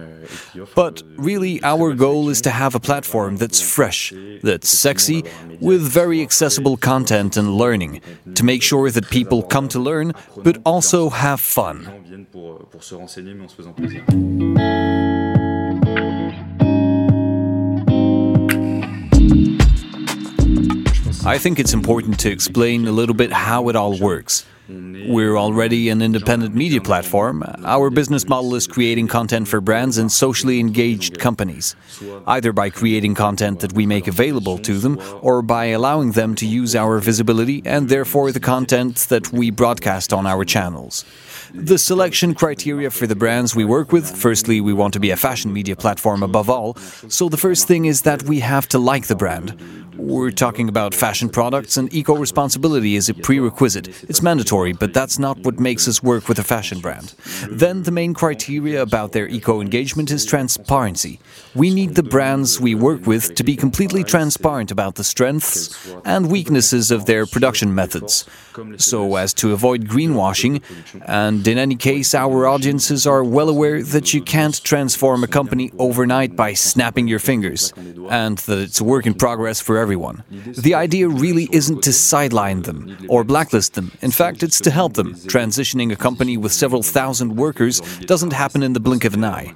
But 0.75 1.02
really, 1.16 1.62
our 1.62 1.94
goal 1.94 2.30
is 2.30 2.40
to 2.42 2.50
have 2.50 2.75
a 2.75 2.80
platform 2.80 3.37
that's 3.37 3.61
fresh, 3.61 4.12
that's 4.42 4.68
sexy, 4.68 5.23
with 5.61 5.82
very 5.82 6.21
accessible 6.21 6.76
content 6.76 7.37
and 7.37 7.54
learning, 7.54 8.00
to 8.35 8.44
make 8.44 8.62
sure 8.62 8.90
that 8.90 9.09
people 9.09 9.42
come 9.42 9.68
to 9.68 9.78
learn, 9.78 10.14
but 10.37 10.59
also 10.64 11.11
have 11.11 11.40
fun. 11.40 11.87
I 21.25 21.38
think 21.38 21.61
it's 21.61 21.73
important 21.73 22.19
to 22.21 22.33
explain 22.33 22.88
a 22.88 22.91
little 22.91 23.14
bit 23.14 23.33
how 23.33 23.69
it 23.69 23.76
all 23.76 23.97
works. 23.97 24.45
We're 24.69 25.37
already 25.37 25.88
an 25.88 26.02
independent 26.02 26.55
media 26.55 26.81
platform. 26.81 27.45
Our 27.64 27.91
business 27.91 28.29
model 28.29 28.57
is 28.57 28.67
creating 28.67 29.07
content 29.07 29.47
for 29.47 29.61
brands 29.61 29.99
and 29.99 30.11
socially 30.11 30.59
engaged 30.59 31.21
companies, 31.21 31.76
either 32.26 32.52
by 32.52 32.71
creating 32.71 33.14
content 33.14 33.61
that 33.61 33.73
we 33.73 33.87
make 33.87 34.09
available 34.09 34.59
to 34.59 34.79
them 34.79 34.99
or 35.21 35.43
by 35.43 35.67
allowing 35.67 36.12
them 36.12 36.35
to 36.37 36.47
use 36.47 36.75
our 36.75 36.99
visibility 36.99 37.62
and 37.64 37.88
therefore 37.88 38.33
the 38.33 38.41
content 38.41 38.97
that 39.09 39.33
we 39.33 39.50
broadcast 39.50 40.12
on 40.12 40.26
our 40.26 40.45
channels. 40.45 41.05
The 41.54 41.76
selection 41.76 42.35
criteria 42.35 42.90
for 42.90 43.06
the 43.06 43.14
brands 43.14 43.54
we 43.54 43.66
work 43.66 43.92
with 43.92 44.16
firstly, 44.16 44.62
we 44.62 44.73
want 44.73 44.94
to 44.94 45.00
be 45.00 45.11
a 45.11 45.16
fashion 45.16 45.52
media 45.52 45.76
platform 45.76 46.23
above 46.23 46.49
all, 46.49 46.76
so 47.09 47.28
the 47.28 47.37
first 47.37 47.68
thing 47.68 47.85
is 47.85 48.02
that 48.02 48.23
we 48.23 48.40
have 48.40 48.66
to 48.68 48.78
like 48.78 49.06
the 49.06 49.16
brand. 49.16 49.61
We're 49.99 50.30
talking 50.30 50.71
about 50.71 50.94
fashion 50.94 51.28
products, 51.28 51.76
and 51.76 51.92
eco 51.92 52.16
responsibility 52.16 52.97
is 52.97 53.11
a 53.11 53.14
prerequisite. 53.14 53.88
It's 54.09 54.23
mandatory, 54.23 54.73
but 54.73 54.94
that's 54.94 55.18
not 55.18 55.38
what 55.40 55.61
makes 55.61 55.87
us 55.87 56.02
work 56.02 56.28
with 56.28 56.38
a 56.38 56.42
fashion 56.42 56.80
brand. 56.80 57.14
Then, 57.50 57.82
the 57.82 57.90
main 57.90 58.14
criteria 58.14 58.80
about 58.80 59.12
their 59.12 59.28
eco 59.28 59.61
engagement 59.61 60.11
is 60.11 60.25
transparency. 60.25 61.21
We 61.54 61.73
need 61.73 61.94
the 61.94 62.02
brands 62.02 62.59
we 62.59 62.75
work 62.75 63.06
with 63.06 63.35
to 63.35 63.44
be 63.44 63.54
completely 63.54 64.02
transparent 64.02 64.71
about 64.71 64.94
the 64.94 65.04
strengths 65.04 65.94
and 66.06 66.30
weaknesses 66.30 66.90
of 66.90 67.04
their 67.04 67.26
production 67.26 67.75
methods, 67.75 68.25
so 68.78 69.16
as 69.16 69.35
to 69.35 69.52
avoid 69.52 69.88
greenwashing. 69.88 70.62
And 71.06 71.47
in 71.47 71.59
any 71.59 71.76
case, 71.76 72.14
our 72.14 72.47
audiences 72.47 73.06
are 73.06 73.25
well 73.25 73.49
aware 73.49 73.82
that 73.82 74.14
you 74.14 74.23
can't 74.23 74.62
transform 74.62 75.25
a 75.25 75.26
company 75.26 75.71
overnight 75.78 76.37
by 76.37 76.54
snapping 76.54 77.09
your 77.09 77.18
fingers, 77.18 77.73
and 78.11 78.38
that 78.38 78.59
it's 78.59 78.80
a 78.80 78.85
work 78.85 79.06
in 79.06 79.14
progress 79.14 79.61
for 79.61 79.78
everyone. 79.78 80.25
The 80.30 80.75
idea 80.75 81.09
really 81.09 81.49
isn't 81.52 81.82
to 81.82 81.92
sideline 81.92 82.62
them 82.62 82.97
or 83.09 83.25
blacklist 83.25 83.75
them. 83.75 83.92
In 84.00 84.11
fact, 84.11 84.42
it's 84.42 84.61
to 84.61 84.71
help 84.71 84.94
them. 84.94 85.14
Transitioning 85.14 85.92
a 85.92 85.97
company 85.97 86.37
with 86.37 86.52
several 86.52 86.82
thousand 86.82 87.37
workers 87.37 87.80
doesn't 88.00 88.32
happen 88.32 88.62
in 88.62 88.73
the 88.73 88.80
blink 88.80 89.04
of 89.04 89.14
an 89.14 89.25
eye. 89.25 89.54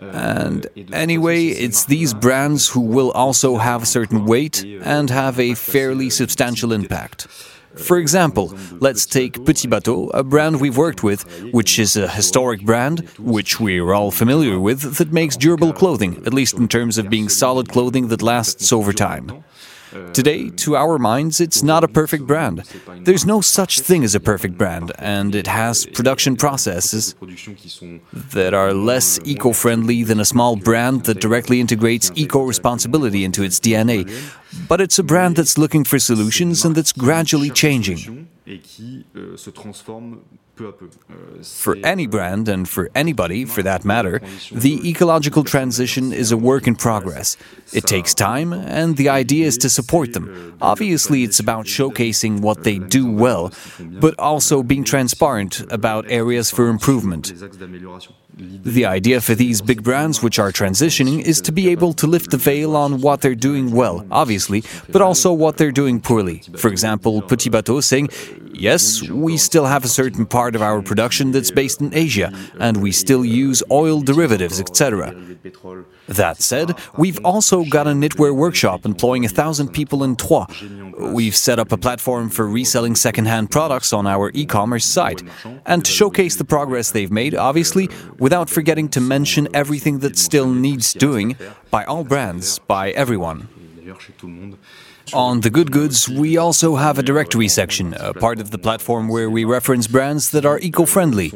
And 0.00 0.66
anyway, 0.92 1.46
it's 1.46 1.84
these 1.84 2.12
brands 2.14 2.68
who 2.68 2.80
will 2.80 3.10
also 3.12 3.56
have 3.56 3.82
a 3.82 3.86
certain 3.86 4.26
weight 4.26 4.64
and 4.64 5.08
have 5.10 5.38
a 5.38 5.54
fairly 5.54 6.10
substantial 6.10 6.72
impact. 6.72 7.28
For 7.76 7.98
example, 7.98 8.54
let's 8.80 9.04
take 9.06 9.44
Petit 9.44 9.68
Bateau, 9.68 10.08
a 10.14 10.22
brand 10.22 10.60
we've 10.60 10.76
worked 10.76 11.02
with, 11.02 11.22
which 11.52 11.78
is 11.78 11.96
a 11.96 12.08
historic 12.08 12.62
brand, 12.64 13.08
which 13.18 13.60
we're 13.60 13.92
all 13.92 14.10
familiar 14.10 14.58
with, 14.58 14.96
that 14.96 15.12
makes 15.12 15.36
durable 15.36 15.72
clothing, 15.72 16.22
at 16.26 16.34
least 16.34 16.54
in 16.54 16.68
terms 16.68 16.98
of 16.98 17.10
being 17.10 17.28
solid 17.28 17.68
clothing 17.68 18.08
that 18.08 18.22
lasts 18.22 18.72
over 18.72 18.92
time. 18.92 19.43
Today, 20.12 20.50
to 20.50 20.76
our 20.76 20.98
minds, 20.98 21.40
it's 21.40 21.62
not 21.62 21.84
a 21.84 21.88
perfect 21.88 22.26
brand. 22.26 22.64
There's 23.02 23.24
no 23.24 23.40
such 23.40 23.80
thing 23.80 24.04
as 24.04 24.14
a 24.14 24.20
perfect 24.20 24.58
brand, 24.58 24.92
and 24.98 25.34
it 25.34 25.46
has 25.46 25.86
production 25.86 26.36
processes 26.36 27.14
that 28.12 28.54
are 28.54 28.72
less 28.72 29.20
eco 29.24 29.52
friendly 29.52 30.02
than 30.02 30.20
a 30.20 30.24
small 30.24 30.56
brand 30.56 31.04
that 31.04 31.20
directly 31.20 31.60
integrates 31.60 32.10
eco 32.14 32.42
responsibility 32.42 33.24
into 33.24 33.42
its 33.42 33.60
DNA. 33.60 34.10
But 34.68 34.80
it's 34.80 34.98
a 34.98 35.02
brand 35.02 35.36
that's 35.36 35.58
looking 35.58 35.84
for 35.84 35.98
solutions 35.98 36.64
and 36.64 36.74
that's 36.74 36.92
gradually 36.92 37.50
changing. 37.50 38.28
For 41.42 41.76
any 41.82 42.06
brand, 42.06 42.48
and 42.48 42.68
for 42.68 42.90
anybody 42.94 43.44
for 43.44 43.62
that 43.62 43.84
matter, 43.84 44.20
the 44.52 44.88
ecological 44.88 45.44
transition 45.44 46.12
is 46.12 46.30
a 46.30 46.36
work 46.36 46.66
in 46.66 46.76
progress. 46.76 47.36
It 47.72 47.86
takes 47.86 48.14
time, 48.14 48.52
and 48.52 48.96
the 48.96 49.08
idea 49.08 49.46
is 49.46 49.58
to 49.58 49.68
support 49.68 50.12
them. 50.12 50.56
Obviously, 50.60 51.24
it's 51.24 51.40
about 51.40 51.66
showcasing 51.66 52.40
what 52.40 52.64
they 52.64 52.78
do 52.78 53.10
well, 53.10 53.52
but 53.80 54.14
also 54.18 54.62
being 54.62 54.84
transparent 54.84 55.60
about 55.72 56.04
areas 56.08 56.50
for 56.50 56.68
improvement. 56.68 57.32
The 58.36 58.84
idea 58.84 59.20
for 59.20 59.34
these 59.34 59.60
big 59.60 59.84
brands 59.84 60.22
which 60.22 60.38
are 60.38 60.50
transitioning 60.50 61.20
is 61.22 61.40
to 61.42 61.52
be 61.52 61.68
able 61.68 61.92
to 61.94 62.06
lift 62.06 62.30
the 62.30 62.36
veil 62.36 62.74
on 62.76 63.00
what 63.00 63.20
they're 63.20 63.34
doing 63.34 63.70
well, 63.70 64.04
obviously, 64.10 64.64
but 64.90 65.00
also 65.02 65.32
what 65.32 65.56
they're 65.56 65.70
doing 65.70 66.00
poorly. 66.00 66.42
For 66.56 66.68
example, 66.68 67.22
Petit 67.22 67.50
Bateau 67.50 67.80
saying, 67.80 68.08
Yes, 68.52 69.02
we 69.08 69.36
still 69.36 69.66
have 69.66 69.84
a 69.84 69.88
certain 69.88 70.26
part 70.26 70.54
of 70.54 70.62
our 70.62 70.80
production 70.80 71.32
that's 71.32 71.50
based 71.50 71.80
in 71.80 71.92
Asia, 71.92 72.32
and 72.58 72.82
we 72.82 72.92
still 72.92 73.24
use 73.24 73.62
oil 73.70 74.00
derivatives, 74.00 74.60
etc. 74.60 75.14
That 76.06 76.40
said, 76.40 76.76
we've 76.96 77.18
also 77.24 77.64
got 77.64 77.86
a 77.86 77.90
knitwear 77.90 78.34
workshop 78.34 78.84
employing 78.84 79.24
a 79.24 79.28
thousand 79.28 79.68
people 79.68 80.04
in 80.04 80.16
Troyes. 80.16 80.48
We've 80.98 81.34
set 81.36 81.58
up 81.58 81.72
a 81.72 81.76
platform 81.76 82.30
for 82.30 82.46
reselling 82.46 82.94
secondhand 82.94 83.50
products 83.50 83.92
on 83.92 84.06
our 84.06 84.30
e 84.34 84.46
commerce 84.46 84.84
site. 84.84 85.22
And 85.66 85.84
to 85.84 85.90
showcase 85.90 86.36
the 86.36 86.44
progress 86.44 86.90
they've 86.92 87.10
made, 87.10 87.34
obviously, 87.34 87.88
without 88.18 88.48
forgetting 88.48 88.88
to 88.90 89.00
mention 89.00 89.48
everything 89.54 90.00
that 90.00 90.16
still 90.16 90.48
needs 90.48 90.92
doing 90.92 91.36
by 91.70 91.84
all 91.84 92.04
brands, 92.04 92.58
by 92.60 92.90
everyone. 92.92 93.48
On 95.12 95.40
the 95.40 95.50
good 95.50 95.70
goods, 95.70 96.08
we 96.08 96.36
also 96.36 96.76
have 96.76 96.98
a 96.98 97.02
directory 97.02 97.48
section, 97.48 97.94
a 97.94 98.14
part 98.14 98.40
of 98.40 98.50
the 98.50 98.58
platform 98.58 99.08
where 99.08 99.28
we 99.28 99.44
reference 99.44 99.86
brands 99.86 100.30
that 100.30 100.46
are 100.46 100.58
eco 100.60 100.86
friendly, 100.86 101.28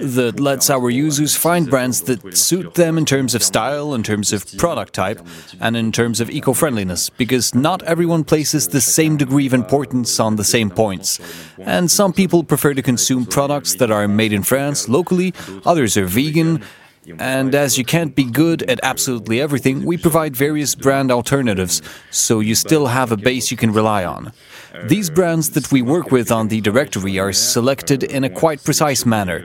that 0.00 0.40
lets 0.40 0.68
our 0.68 0.90
users 0.90 1.36
find 1.36 1.70
brands 1.70 2.02
that 2.02 2.36
suit 2.36 2.74
them 2.74 2.98
in 2.98 3.06
terms 3.06 3.34
of 3.34 3.42
style, 3.42 3.94
in 3.94 4.02
terms 4.02 4.32
of 4.32 4.44
product 4.58 4.92
type, 4.92 5.24
and 5.60 5.76
in 5.76 5.92
terms 5.92 6.20
of 6.20 6.28
eco 6.28 6.52
friendliness, 6.52 7.08
because 7.08 7.54
not 7.54 7.82
everyone 7.84 8.24
places 8.24 8.68
the 8.68 8.80
same 8.80 9.16
degree 9.16 9.46
of 9.46 9.54
importance 9.54 10.18
on 10.18 10.36
the 10.36 10.44
same 10.44 10.68
points. 10.68 11.20
And 11.58 11.90
some 11.90 12.12
people 12.12 12.42
prefer 12.42 12.74
to 12.74 12.82
consume 12.82 13.26
products 13.26 13.76
that 13.76 13.92
are 13.92 14.08
made 14.08 14.32
in 14.32 14.42
France 14.42 14.88
locally, 14.88 15.32
others 15.64 15.96
are 15.96 16.06
vegan 16.06 16.62
and 17.18 17.54
as 17.54 17.76
you 17.78 17.84
can't 17.84 18.14
be 18.14 18.24
good 18.24 18.62
at 18.62 18.80
absolutely 18.82 19.40
everything, 19.40 19.84
we 19.84 19.96
provide 19.96 20.34
various 20.36 20.74
brand 20.74 21.10
alternatives, 21.10 21.82
so 22.10 22.40
you 22.40 22.54
still 22.54 22.86
have 22.86 23.12
a 23.12 23.16
base 23.16 23.50
you 23.50 23.56
can 23.56 23.72
rely 23.72 24.04
on. 24.04 24.32
These 24.84 25.10
brands 25.10 25.50
that 25.50 25.70
we 25.70 25.82
work 25.82 26.10
with 26.10 26.32
on 26.32 26.48
the 26.48 26.60
directory 26.60 27.18
are 27.18 27.32
selected 27.32 28.02
in 28.02 28.24
a 28.24 28.30
quite 28.30 28.64
precise 28.64 29.04
manner. 29.06 29.44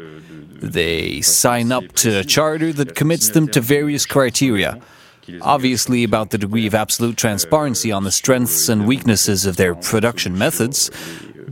They 0.61 1.21
sign 1.21 1.71
up 1.71 1.93
to 1.93 2.19
a 2.19 2.23
charter 2.23 2.73
that 2.73 2.95
commits 2.95 3.29
them 3.29 3.47
to 3.49 3.61
various 3.61 4.05
criteria. 4.05 4.81
obviously 5.41 6.03
about 6.03 6.31
the 6.31 6.39
degree 6.39 6.65
of 6.65 6.73
absolute 6.73 7.15
transparency 7.15 7.91
on 7.91 8.03
the 8.03 8.11
strengths 8.11 8.67
and 8.67 8.87
weaknesses 8.87 9.45
of 9.45 9.57
their 9.57 9.75
production 9.75 10.35
methods, 10.35 10.89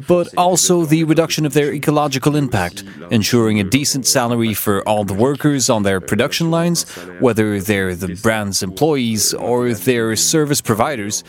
but 0.08 0.28
also 0.38 0.86
the 0.86 1.04
reduction 1.04 1.46
of 1.46 1.54
their 1.54 1.74
ecological 1.74 2.36
impact, 2.36 2.84
ensuring 3.12 3.60
a 3.60 3.64
decent 3.64 4.06
salary 4.06 4.54
for 4.54 4.82
all 4.88 5.04
the 5.04 5.14
workers 5.14 5.70
on 5.70 5.84
their 5.84 6.02
production 6.02 6.52
lines, 6.52 6.84
whether 7.20 7.60
they're 7.60 7.96
the 7.96 8.16
brand's 8.22 8.64
employees 8.64 9.34
or 9.34 9.74
their 9.74 10.16
service 10.16 10.62
providers, 10.62 11.24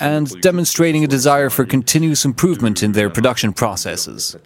and 0.00 0.40
demonstrating 0.40 1.04
a 1.04 1.06
desire 1.06 1.50
for 1.50 1.64
continuous 1.64 2.24
improvement 2.24 2.82
in 2.82 2.92
their 2.92 3.10
production 3.10 3.52
processes. 3.52 4.36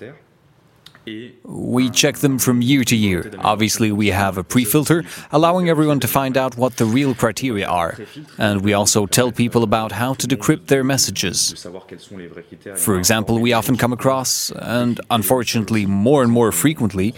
We 1.45 1.91
check 1.91 2.17
them 2.19 2.39
from 2.39 2.63
year 2.63 2.85
to 2.85 2.97
year. 2.97 3.31
Obviously, 3.41 3.93
we 3.93 4.09
have 4.09 4.39
a 4.39 4.45
pre 4.45 4.65
filter, 4.65 5.05
allowing 5.33 5.69
everyone 5.69 6.01
to 6.01 6.09
find 6.09 6.37
out 6.37 6.57
what 6.57 6.77
the 6.77 6.87
real 6.87 7.15
criteria 7.15 7.67
are. 7.67 7.97
And 8.39 8.63
we 8.63 8.73
also 8.73 9.07
tell 9.07 9.31
people 9.33 9.63
about 9.63 9.93
how 9.93 10.15
to 10.15 10.27
decrypt 10.27 10.67
their 10.67 10.85
messages. 10.85 11.67
For 12.77 12.97
example, 12.97 13.39
we 13.39 13.53
often 13.53 13.77
come 13.77 13.93
across, 13.93 14.51
and 14.53 15.01
unfortunately 15.11 15.87
more 15.87 16.23
and 16.23 16.33
more 16.33 16.53
frequently, 16.53 17.15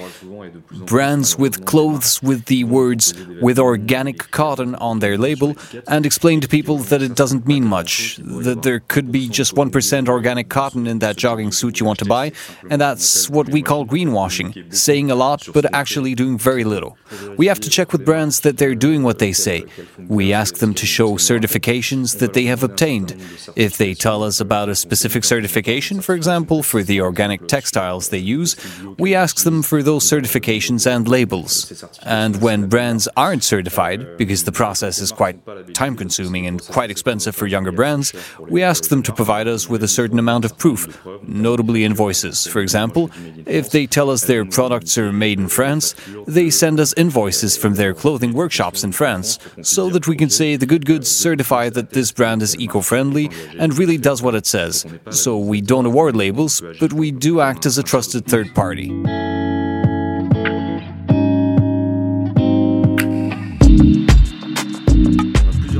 brands 0.73 1.38
with 1.38 1.64
clothes 1.64 2.23
with 2.23 2.47
the 2.47 2.64
words 2.64 3.14
with 3.40 3.59
organic 3.59 4.31
cotton 4.31 4.75
on 4.76 4.99
their 4.99 5.16
label 5.16 5.57
and 5.87 6.05
explain 6.07 6.40
to 6.40 6.49
people 6.49 6.78
that 6.78 7.02
it 7.02 7.14
doesn't 7.14 7.47
mean 7.47 7.64
much, 7.64 8.16
that 8.16 8.62
there 8.62 8.81
could 8.81 9.12
be 9.12 9.28
just 9.28 9.55
1% 9.55 10.09
organic 10.09 10.49
cotton 10.49 10.87
in 10.87 10.99
that 10.99 11.16
jogging 11.16 11.52
suit 11.52 11.78
you 11.81 11.87
want 11.87 11.99
to 11.99 12.05
buy, 12.05 12.33
and 12.71 12.81
that's 12.81 13.31
what 13.31 13.49
we 13.49 13.62
call 13.62 13.75
greenwashing, 13.85 14.73
saying 14.75 15.11
a 15.11 15.14
lot 15.14 15.47
but 15.52 15.73
actually 15.75 16.14
doing 16.14 16.38
very 16.38 16.64
little. 16.64 16.97
We 17.37 17.47
have 17.47 17.61
to 17.61 17.71
check 17.71 17.92
with 17.92 18.04
brands 18.04 18.40
that 18.40 18.59
they're 18.59 18.75
doing 18.75 19.02
what 19.02 19.18
they 19.18 19.33
say. 19.33 19.64
We 19.99 20.33
ask 20.33 20.56
them 20.56 20.75
to 20.75 20.87
show 20.87 21.12
certifications 21.12 22.18
that 22.18 22.33
they 22.33 22.45
have 22.45 22.62
obtained. 22.62 23.16
If 23.56 23.76
they 23.76 23.95
tell 23.95 24.23
us 24.23 24.40
about 24.40 24.68
a 24.68 24.75
specific 24.75 25.25
certification, 25.25 26.00
for 26.00 26.14
example, 26.14 26.62
for 26.62 26.83
the 26.83 27.00
organic 27.00 27.49
textiles 27.49 28.09
they 28.09 28.18
use, 28.18 28.56
we 28.99 29.14
ask 29.14 29.45
them 29.45 29.62
for 29.62 29.83
those 29.83 30.09
certifications 30.09 30.87
and 30.87 31.09
labels. 31.09 31.85
And 32.02 32.40
when 32.40 32.68
brands 32.68 33.09
aren't 33.16 33.45
certified, 33.45 34.16
because 34.16 34.45
the 34.45 34.52
process 34.52 34.99
is 34.99 35.12
quite 35.12 35.37
time 35.75 35.97
consuming 35.97 36.47
and 36.47 36.64
quite 36.68 36.90
expensive 36.90 37.35
for 37.35 37.47
younger 37.47 37.73
brands, 37.73 38.12
we 38.38 38.62
ask 38.62 38.88
them 38.88 39.02
to 39.02 39.12
provide 39.12 39.49
us 39.49 39.68
with 39.68 39.83
a 39.83 39.88
certain 39.88 40.18
amount 40.18 40.45
of 40.45 40.56
proof, 40.59 40.99
notably 41.23 41.85
invoices. 41.85 42.47
For 42.47 42.61
example, 42.61 43.11
if 43.47 43.65
if 43.66 43.73
they 43.73 43.85
tell 43.85 44.11
us 44.11 44.23
their 44.23 44.44
products 44.44 44.96
are 44.96 45.12
made 45.12 45.40
in 45.40 45.49
France, 45.49 45.96
they 46.28 46.50
send 46.50 46.78
us 46.78 46.94
invoices 46.96 47.56
from 47.56 47.75
their 47.75 47.92
clothing 47.92 48.32
workshops 48.32 48.85
in 48.85 48.92
France, 48.92 49.40
so 49.61 49.90
that 49.90 50.06
we 50.06 50.14
can 50.14 50.30
say 50.30 50.54
the 50.54 50.66
good 50.66 50.87
goods 50.87 51.11
certify 51.11 51.68
that 51.70 51.90
this 51.90 52.12
brand 52.12 52.42
is 52.42 52.56
eco 52.61 52.80
friendly 52.80 53.28
and 53.58 53.76
really 53.76 53.99
does 53.99 54.23
what 54.23 54.37
it 54.37 54.46
says. 54.46 54.87
So 55.11 55.37
we 55.37 55.61
don't 55.61 55.85
award 55.85 56.14
labels, 56.14 56.62
but 56.78 56.92
we 56.92 57.11
do 57.11 57.40
act 57.40 57.66
as 57.66 57.76
a 57.76 57.82
trusted 57.82 58.26
third 58.26 58.54
party. 58.54 59.36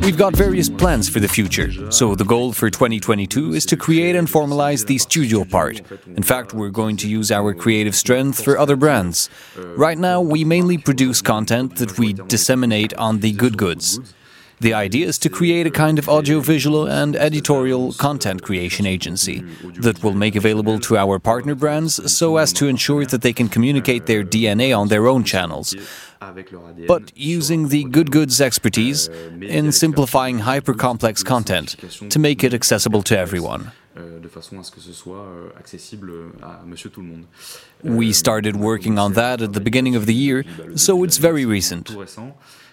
We've 0.07 0.17
got 0.17 0.37
various 0.37 0.69
plans 0.69 1.09
for 1.09 1.19
the 1.19 1.27
future, 1.27 1.91
so 1.91 2.15
the 2.15 2.25
goal 2.25 2.53
for 2.53 2.71
2022 2.71 3.55
is 3.55 3.67
to 3.67 3.77
create 3.77 4.15
and 4.15 4.29
formalize 4.29 4.87
the 4.87 4.99
studio 4.99 5.45
part. 5.45 5.83
In 6.17 6.23
fact, 6.23 6.55
we're 6.55 6.71
going 6.71 6.97
to 6.99 7.09
use 7.09 7.33
our 7.33 7.53
creative 7.53 7.97
strength 7.97 8.41
for 8.45 8.57
other 8.57 8.77
brands. 8.77 9.29
Right 9.57 9.99
now, 9.99 10.21
we 10.21 10.45
mainly 10.45 10.79
produce 10.79 11.21
content 11.21 11.75
that 11.79 11.99
we 11.99 12.13
disseminate 12.13 12.95
on 12.95 13.19
the 13.19 13.33
good 13.33 13.59
goods. 13.59 13.99
The 14.61 14.73
idea 14.73 15.07
is 15.07 15.19
to 15.19 15.29
create 15.29 15.67
a 15.67 15.71
kind 15.71 15.99
of 15.99 16.09
audiovisual 16.09 16.87
and 16.87 17.15
editorial 17.15 17.93
content 17.93 18.43
creation 18.43 18.87
agency 18.87 19.45
that 19.81 20.03
will 20.03 20.15
make 20.15 20.35
available 20.35 20.81
to 20.81 20.97
our 20.97 21.19
partner 21.19 21.55
brands 21.55 22.11
so 22.11 22.39
as 22.39 22.53
to 22.55 22.67
ensure 22.67 23.05
that 23.05 23.21
they 23.21 23.35
can 23.35 23.49
communicate 23.49 24.07
their 24.07 24.25
DNA 24.25 24.77
on 24.77 24.89
their 24.89 25.07
own 25.07 25.25
channels 25.25 25.75
but 26.87 27.13
using 27.15 27.69
the 27.69 27.85
good 27.85 28.11
goods 28.11 28.41
expertise 28.41 29.09
in 29.41 29.73
simplifying 29.73 30.41
hyper 30.41 30.75
complex 30.75 31.23
content 31.23 31.77
to 32.11 32.19
make 32.19 32.43
it 32.43 32.55
accessible 32.55 33.03
to 33.03 33.19
everyone. 33.19 33.73
We 37.83 38.13
started 38.13 38.57
working 38.57 38.99
on 38.99 39.13
that 39.15 39.41
at 39.43 39.53
the 39.53 39.61
beginning 39.61 39.97
of 39.97 40.07
the 40.07 40.15
year, 40.15 40.45
so 40.75 41.05
it's 41.05 41.19
very 41.19 41.45
recent. 41.45 41.95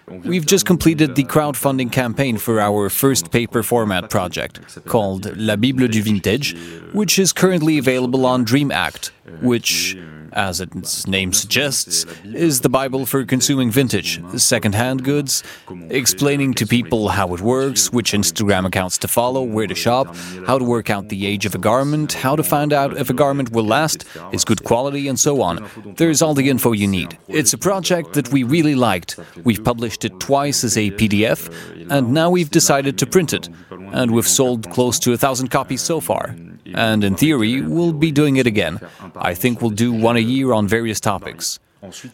We've 0.06 0.44
just 0.44 0.66
completed 0.66 1.14
the 1.14 1.24
crowdfunding 1.24 1.90
campaign 1.90 2.36
for 2.36 2.60
our 2.60 2.90
first 2.90 3.30
paper 3.30 3.62
format 3.62 4.10
project, 4.10 4.84
called 4.84 5.34
La 5.36 5.56
Bible 5.56 5.88
du 5.88 6.02
Vintage, 6.02 6.54
which 6.92 7.18
is 7.18 7.32
currently 7.32 7.78
available 7.78 8.26
on 8.26 8.44
DreamAct, 8.44 9.10
which 9.40 9.96
as 10.34 10.60
its 10.60 11.06
name 11.06 11.32
suggests, 11.32 12.04
is 12.24 12.60
the 12.60 12.68
Bible 12.68 13.06
for 13.06 13.24
consuming 13.24 13.70
vintage, 13.70 14.20
second-hand 14.36 15.04
goods, 15.04 15.42
explaining 15.88 16.54
to 16.54 16.66
people 16.66 17.08
how 17.08 17.32
it 17.34 17.40
works, 17.40 17.92
which 17.92 18.12
Instagram 18.12 18.66
accounts 18.66 18.98
to 18.98 19.08
follow, 19.08 19.42
where 19.42 19.66
to 19.66 19.74
shop, 19.74 20.14
how 20.46 20.58
to 20.58 20.64
work 20.64 20.90
out 20.90 21.08
the 21.08 21.26
age 21.26 21.46
of 21.46 21.54
a 21.54 21.58
garment, 21.58 22.12
how 22.12 22.34
to 22.36 22.42
find 22.42 22.72
out 22.72 22.96
if 22.96 23.08
a 23.08 23.14
garment 23.14 23.50
will 23.50 23.64
last, 23.64 24.04
is 24.32 24.44
good 24.44 24.64
quality, 24.64 25.08
and 25.08 25.18
so 25.18 25.40
on. 25.40 25.68
There's 25.96 26.20
all 26.20 26.34
the 26.34 26.50
info 26.50 26.72
you 26.72 26.88
need. 26.88 27.16
It's 27.28 27.52
a 27.52 27.58
project 27.58 28.14
that 28.14 28.30
we 28.32 28.42
really 28.42 28.74
liked. 28.74 29.18
We've 29.44 29.62
published 29.62 30.04
it 30.04 30.18
twice 30.20 30.64
as 30.64 30.76
a 30.76 30.90
PDF, 30.90 31.48
and 31.90 32.12
now 32.12 32.30
we've 32.30 32.50
decided 32.50 32.98
to 32.98 33.06
print 33.06 33.32
it. 33.32 33.48
And 33.70 34.10
we've 34.10 34.26
sold 34.26 34.70
close 34.70 34.98
to 35.00 35.12
a 35.12 35.16
thousand 35.16 35.48
copies 35.48 35.80
so 35.80 36.00
far 36.00 36.34
and 36.72 37.04
in 37.04 37.14
theory, 37.14 37.60
we'll 37.60 37.92
be 37.92 38.10
doing 38.10 38.36
it 38.36 38.46
again. 38.46 38.80
I 39.16 39.34
think 39.34 39.60
we'll 39.60 39.70
do 39.70 39.92
one 39.92 40.16
a 40.16 40.20
year 40.24 40.52
on 40.52 40.66
various 40.68 41.00
topics. 41.00 41.60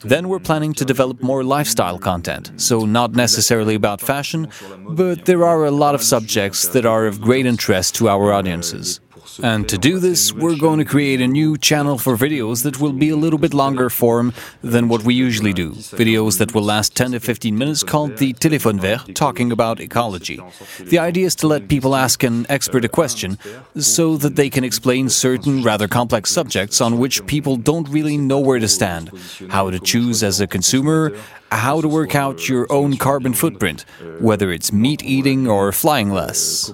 Then 0.01 0.29
we're 0.29 0.41
planning 0.41 0.75
to 0.75 0.85
develop 0.85 1.23
more 1.23 1.45
lifestyle 1.45 1.99
content, 1.99 2.51
so 2.57 2.85
not 2.85 3.15
necessarily 3.15 3.77
about 3.77 4.01
fashion, 4.01 4.49
but 4.89 5.27
there 5.27 5.45
are 5.45 5.65
a 5.65 5.71
lot 5.71 5.95
of 5.95 6.03
subjects 6.03 6.69
that 6.69 6.85
are 6.85 7.07
of 7.07 7.21
great 7.21 7.47
interest 7.47 7.95
to 7.97 8.09
our 8.09 8.33
audiences. 8.33 9.01
And 9.43 9.69
to 9.69 9.79
do 9.79 9.99
this, 9.99 10.33
we're 10.33 10.57
going 10.57 10.79
to 10.79 10.85
create 10.85 11.21
a 11.21 11.27
new 11.27 11.57
channel 11.57 11.99
for 11.99 12.17
videos 12.17 12.63
that 12.65 12.81
will 12.81 12.93
be 12.93 13.11
a 13.11 13.17
little 13.17 13.39
bit 13.39 13.55
longer 13.55 13.89
form 13.89 14.33
than 14.63 14.89
what 14.89 15.05
we 15.05 15.15
usually 15.15 15.53
do. 15.53 15.73
Videos 15.73 16.39
that 16.39 16.55
will 16.55 16.63
last 16.63 16.97
10 16.97 17.13
to 17.13 17.21
15 17.21 17.57
minutes 17.57 17.83
called 17.83 18.17
the 18.19 18.33
Téléphone 18.35 18.81
Vert, 18.81 19.15
talking 19.15 19.53
about 19.53 19.81
ecology. 19.81 20.41
The 20.81 20.99
idea 20.99 21.27
is 21.27 21.35
to 21.37 21.47
let 21.47 21.69
people 21.69 21.95
ask 21.95 22.23
an 22.23 22.47
expert 22.49 22.85
a 22.85 22.89
question 22.89 23.39
so 23.77 24.17
that 24.17 24.37
they 24.37 24.51
can 24.51 24.65
explain 24.65 25.09
certain 25.09 25.63
rather 25.63 25.89
complex 25.89 26.31
subjects 26.31 26.81
on 26.81 26.99
which 26.99 27.25
people 27.27 27.57
don't 27.57 27.89
really 27.89 28.17
know 28.17 28.41
where 28.41 28.59
to 28.59 28.69
stand. 28.69 29.11
How 29.49 29.71
to 29.71 29.79
choose 29.79 30.23
as 30.23 30.41
a 30.41 30.47
consumer, 30.47 31.13
how 31.51 31.81
to 31.81 31.89
work 31.89 32.15
out 32.15 32.49
your 32.49 32.67
own 32.71 32.97
carbon 32.97 33.35
footprint, 33.35 33.85
whether 34.21 34.53
it's 34.53 34.73
meat 34.73 35.03
eating 35.05 35.49
or 35.49 35.73
flying 35.73 36.11
less. 36.11 36.71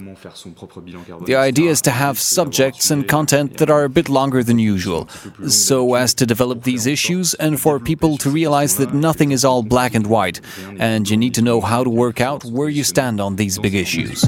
The 1.25 1.37
idea 1.37 1.71
is 1.71 1.81
to 1.83 1.91
have 1.91 2.19
subjects 2.19 2.91
and 2.91 3.09
content 3.09 3.59
that 3.59 3.71
are 3.71 3.85
a 3.85 3.89
bit 3.89 4.09
longer 4.09 4.43
than 4.43 4.59
usual, 4.59 5.09
so 5.49 5.95
as 5.95 6.15
to 6.15 6.27
develop 6.27 6.65
these 6.65 6.87
issues 6.87 7.35
and 7.35 7.61
for 7.61 7.79
people 7.79 8.17
to 8.19 8.31
realize 8.31 8.77
that 8.77 8.95
nothing 8.95 9.33
is 9.33 9.45
all 9.45 9.63
black 9.63 9.95
and 9.95 10.07
white, 10.07 10.41
and 10.79 11.09
you 11.09 11.17
need 11.17 11.35
to 11.35 11.43
know 11.43 11.61
how 11.61 11.83
to 11.83 11.91
work 11.91 12.21
out 12.21 12.45
where 12.45 12.69
you 12.69 12.85
stand 12.85 13.21
on 13.21 13.37
these 13.37 13.59
big 13.59 13.75
issues. 13.75 14.25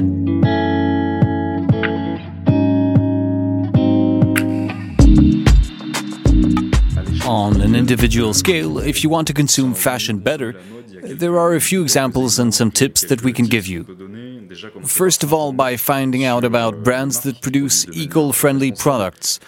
On 7.28 7.60
an 7.60 7.74
individual 7.74 8.32
scale, 8.32 8.78
if 8.78 9.04
you 9.04 9.10
want 9.10 9.26
to 9.26 9.34
consume 9.34 9.74
fashion 9.74 10.18
better, 10.18 10.54
there 11.02 11.38
are 11.38 11.54
a 11.54 11.60
few 11.60 11.82
examples 11.82 12.38
and 12.38 12.54
some 12.54 12.70
tips 12.70 13.02
that 13.02 13.22
we 13.22 13.34
can 13.34 13.44
give 13.44 13.66
you. 13.66 13.84
First 14.82 15.22
of 15.22 15.34
all, 15.34 15.52
by 15.52 15.76
finding 15.76 16.24
out 16.24 16.42
about 16.42 16.82
brands 16.82 17.20
that 17.20 17.42
produce 17.42 17.86
eco 17.92 18.32
friendly 18.32 18.72
products, 18.72 19.40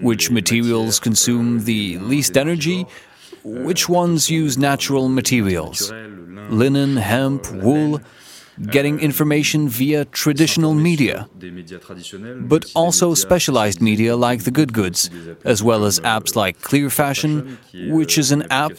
which 0.00 0.30
materials 0.30 0.98
consume 0.98 1.64
the 1.64 1.98
least 1.98 2.38
energy, 2.38 2.86
which 3.44 3.86
ones 3.86 4.30
use 4.30 4.56
natural 4.56 5.10
materials, 5.10 5.92
linen, 6.48 6.96
hemp, 6.96 7.52
wool 7.52 8.00
getting 8.62 9.00
information 9.00 9.68
via 9.68 10.04
traditional 10.06 10.74
media, 10.74 11.28
but 12.40 12.64
also 12.74 13.14
specialized 13.14 13.80
media 13.80 14.16
like 14.16 14.44
the 14.44 14.50
Good 14.50 14.72
Goods, 14.72 15.10
as 15.44 15.62
well 15.62 15.84
as 15.84 16.00
apps 16.00 16.36
like 16.36 16.60
Clear 16.60 16.90
Fashion, 16.90 17.58
which 17.88 18.18
is 18.18 18.32
an 18.32 18.50
app, 18.50 18.72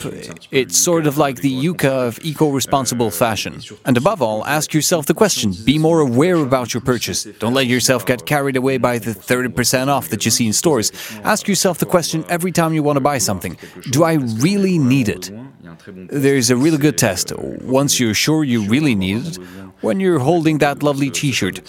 it's 0.51 0.77
sort 0.77 1.07
of 1.07 1.17
like 1.17 1.41
the 1.41 1.53
Yuka 1.53 2.07
of 2.07 2.19
eco 2.23 2.49
responsible 2.49 3.11
fashion. 3.11 3.61
And 3.85 3.97
above 3.97 4.21
all, 4.21 4.45
ask 4.45 4.73
yourself 4.73 5.05
the 5.05 5.13
question 5.13 5.53
be 5.65 5.77
more 5.77 5.99
aware 5.99 6.35
about 6.35 6.73
your 6.73 6.81
purchase. 6.81 7.23
Don't 7.39 7.53
let 7.53 7.67
yourself 7.67 8.05
get 8.05 8.25
carried 8.25 8.55
away 8.55 8.77
by 8.77 8.97
the 8.99 9.11
30% 9.11 9.87
off 9.87 10.09
that 10.09 10.25
you 10.25 10.31
see 10.31 10.47
in 10.47 10.53
stores. 10.53 10.91
Ask 11.23 11.47
yourself 11.47 11.77
the 11.77 11.85
question 11.85 12.25
every 12.29 12.51
time 12.51 12.73
you 12.73 12.83
want 12.83 12.97
to 12.97 13.01
buy 13.01 13.17
something 13.17 13.57
Do 13.91 14.03
I 14.03 14.13
really 14.13 14.77
need 14.77 15.09
it? 15.09 15.31
There's 16.09 16.49
a 16.49 16.55
really 16.55 16.77
good 16.77 16.97
test. 16.97 17.31
Once 17.37 17.99
you're 17.99 18.13
sure 18.13 18.43
you 18.43 18.63
really 18.63 18.95
need 18.95 19.25
it, 19.25 19.39
when 19.81 19.99
you're 19.99 20.19
holding 20.19 20.57
that 20.59 20.83
lovely 20.83 21.09
t 21.09 21.31
shirt, 21.31 21.61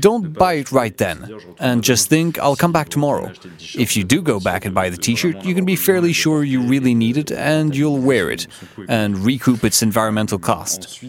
don't 0.00 0.32
buy 0.32 0.54
it 0.54 0.72
right 0.72 0.96
then, 0.96 1.40
and 1.58 1.82
just 1.82 2.08
think, 2.08 2.38
I'll 2.38 2.56
come 2.56 2.72
back 2.72 2.88
tomorrow. 2.88 3.32
If 3.74 3.96
you 3.96 4.04
do 4.04 4.22
go 4.22 4.40
back 4.40 4.64
and 4.64 4.74
buy 4.74 4.90
the 4.90 4.96
t 4.96 5.14
shirt, 5.16 5.44
you 5.44 5.54
can 5.54 5.64
be 5.64 5.76
fairly 5.76 6.12
sure 6.12 6.44
you 6.44 6.62
really 6.62 6.94
need 6.94 7.16
it 7.16 7.30
and 7.32 7.74
you'll 7.74 7.98
wear 7.98 8.30
it, 8.30 8.46
and 8.88 9.18
recoup 9.18 9.64
its 9.64 9.82
environmental 9.82 10.38
cost. 10.38 11.04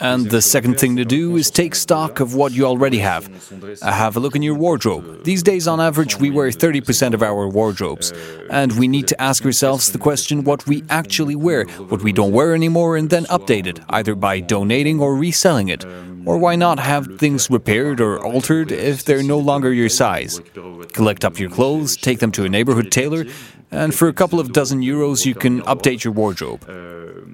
And 0.00 0.30
the 0.30 0.40
second 0.40 0.80
thing 0.80 0.96
to 0.96 1.04
do 1.04 1.36
is 1.36 1.50
take 1.50 1.74
stock 1.74 2.20
of 2.20 2.34
what 2.34 2.52
you 2.52 2.64
already 2.64 2.98
have. 2.98 3.28
Uh, 3.82 3.92
have 3.92 4.16
a 4.16 4.20
look 4.20 4.34
in 4.34 4.42
your 4.42 4.54
wardrobe. 4.54 5.24
These 5.24 5.42
days, 5.42 5.68
on 5.68 5.80
average, 5.80 6.18
we 6.18 6.30
wear 6.30 6.48
30% 6.48 7.12
of 7.12 7.22
our 7.22 7.46
wardrobes. 7.48 8.12
And 8.48 8.78
we 8.78 8.88
need 8.88 9.06
to 9.08 9.20
ask 9.20 9.44
ourselves 9.44 9.92
the 9.92 9.98
question 9.98 10.44
what 10.44 10.66
we 10.66 10.84
actually 10.88 11.36
wear, 11.36 11.64
what 11.64 12.02
we 12.02 12.12
don't 12.12 12.32
wear 12.32 12.54
anymore, 12.54 12.96
and 12.96 13.10
then 13.10 13.24
update 13.24 13.66
it, 13.66 13.80
either 13.90 14.14
by 14.14 14.40
donating 14.40 15.00
or 15.00 15.14
reselling 15.14 15.68
it. 15.68 15.84
Or 16.26 16.38
why 16.38 16.56
not 16.56 16.78
have 16.78 17.18
things 17.18 17.50
repaired 17.50 18.00
or 18.00 18.22
altered 18.24 18.72
if 18.72 19.04
they're 19.04 19.22
no 19.22 19.38
longer 19.38 19.72
your 19.72 19.88
size? 19.88 20.40
Collect 20.92 21.24
up 21.24 21.38
your 21.38 21.50
clothes, 21.50 21.96
take 21.96 22.18
them 22.20 22.32
to 22.32 22.44
a 22.44 22.48
neighborhood 22.48 22.90
tailor, 22.90 23.24
and 23.70 23.94
for 23.94 24.08
a 24.08 24.12
couple 24.12 24.40
of 24.40 24.52
dozen 24.52 24.80
euros, 24.80 25.24
you 25.24 25.34
can 25.34 25.62
update 25.62 26.04
your 26.04 26.12
wardrobe. 26.12 26.64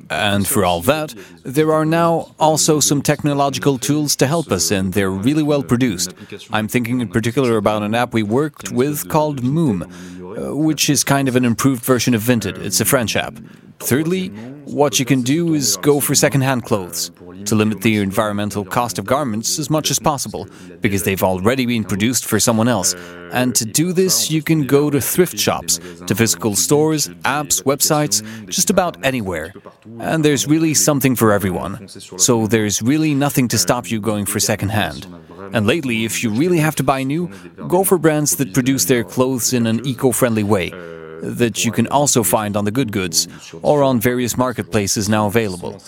And 0.08 0.46
for 0.46 0.64
all 0.64 0.82
that, 0.82 1.14
there 1.42 1.72
are 1.72 1.84
now 1.84 2.34
also 2.38 2.78
some 2.78 3.02
technological 3.02 3.78
tools 3.78 4.14
to 4.16 4.26
help 4.26 4.52
us, 4.52 4.70
and 4.70 4.92
they're 4.92 5.10
really 5.10 5.42
well 5.42 5.62
produced. 5.62 6.14
I'm 6.52 6.68
thinking 6.68 7.00
in 7.00 7.08
particular 7.08 7.56
about 7.56 7.82
an 7.82 7.94
app 7.94 8.14
we 8.14 8.22
worked 8.22 8.70
with 8.70 9.08
called 9.08 9.42
Moom, 9.42 9.82
uh, 9.82 10.54
which 10.56 10.88
is 10.88 11.02
kind 11.02 11.28
of 11.28 11.34
an 11.34 11.44
improved 11.44 11.84
version 11.84 12.14
of 12.14 12.22
Vinted. 12.22 12.58
It's 12.58 12.80
a 12.80 12.84
French 12.84 13.16
app. 13.16 13.34
Thirdly, 13.78 14.28
what 14.64 14.98
you 14.98 15.04
can 15.04 15.22
do 15.22 15.54
is 15.54 15.76
go 15.76 16.00
for 16.00 16.14
second-hand 16.14 16.64
clothes 16.64 17.10
to 17.44 17.54
limit 17.54 17.82
the 17.82 17.98
environmental 17.98 18.64
cost 18.64 18.98
of 18.98 19.04
garments 19.04 19.58
as 19.58 19.70
much 19.70 19.90
as 19.90 19.98
possible, 19.98 20.48
because 20.80 21.04
they've 21.04 21.22
already 21.22 21.66
been 21.66 21.84
produced 21.84 22.24
for 22.24 22.40
someone 22.40 22.68
else. 22.68 22.94
And 23.32 23.54
to 23.54 23.64
do 23.64 23.92
this, 23.92 24.30
you 24.30 24.42
can 24.42 24.66
go 24.66 24.90
to 24.90 25.00
thrift 25.00 25.38
shops, 25.38 25.78
to 26.06 26.14
physical 26.14 26.56
stores, 26.56 27.08
apps, 27.24 27.62
websites, 27.62 28.22
just 28.48 28.70
about 28.70 29.04
anywhere. 29.04 29.52
And 30.00 30.24
there's 30.24 30.46
really 30.46 30.74
something 30.74 31.14
for 31.14 31.32
everyone. 31.32 31.86
So 31.88 32.46
there's 32.46 32.82
really 32.82 33.14
nothing 33.14 33.46
to 33.48 33.58
stop 33.58 33.90
you 33.90 34.00
going 34.00 34.26
for 34.26 34.40
second-hand. 34.40 35.06
And 35.52 35.66
lately, 35.66 36.04
if 36.04 36.24
you 36.24 36.30
really 36.30 36.58
have 36.58 36.74
to 36.76 36.82
buy 36.82 37.04
new, 37.04 37.30
go 37.68 37.84
for 37.84 37.98
brands 37.98 38.36
that 38.36 38.54
produce 38.54 38.86
their 38.86 39.04
clothes 39.04 39.52
in 39.52 39.66
an 39.66 39.86
eco-friendly 39.86 40.42
way 40.42 40.72
that 41.22 41.64
you 41.64 41.72
can 41.72 41.86
also 41.88 42.22
find 42.22 42.56
on 42.56 42.64
the 42.64 42.70
Good 42.70 42.92
Goods 42.92 43.28
or 43.62 43.82
on 43.82 44.00
various 44.00 44.36
marketplaces 44.36 45.08
now 45.08 45.26
available 45.26 45.80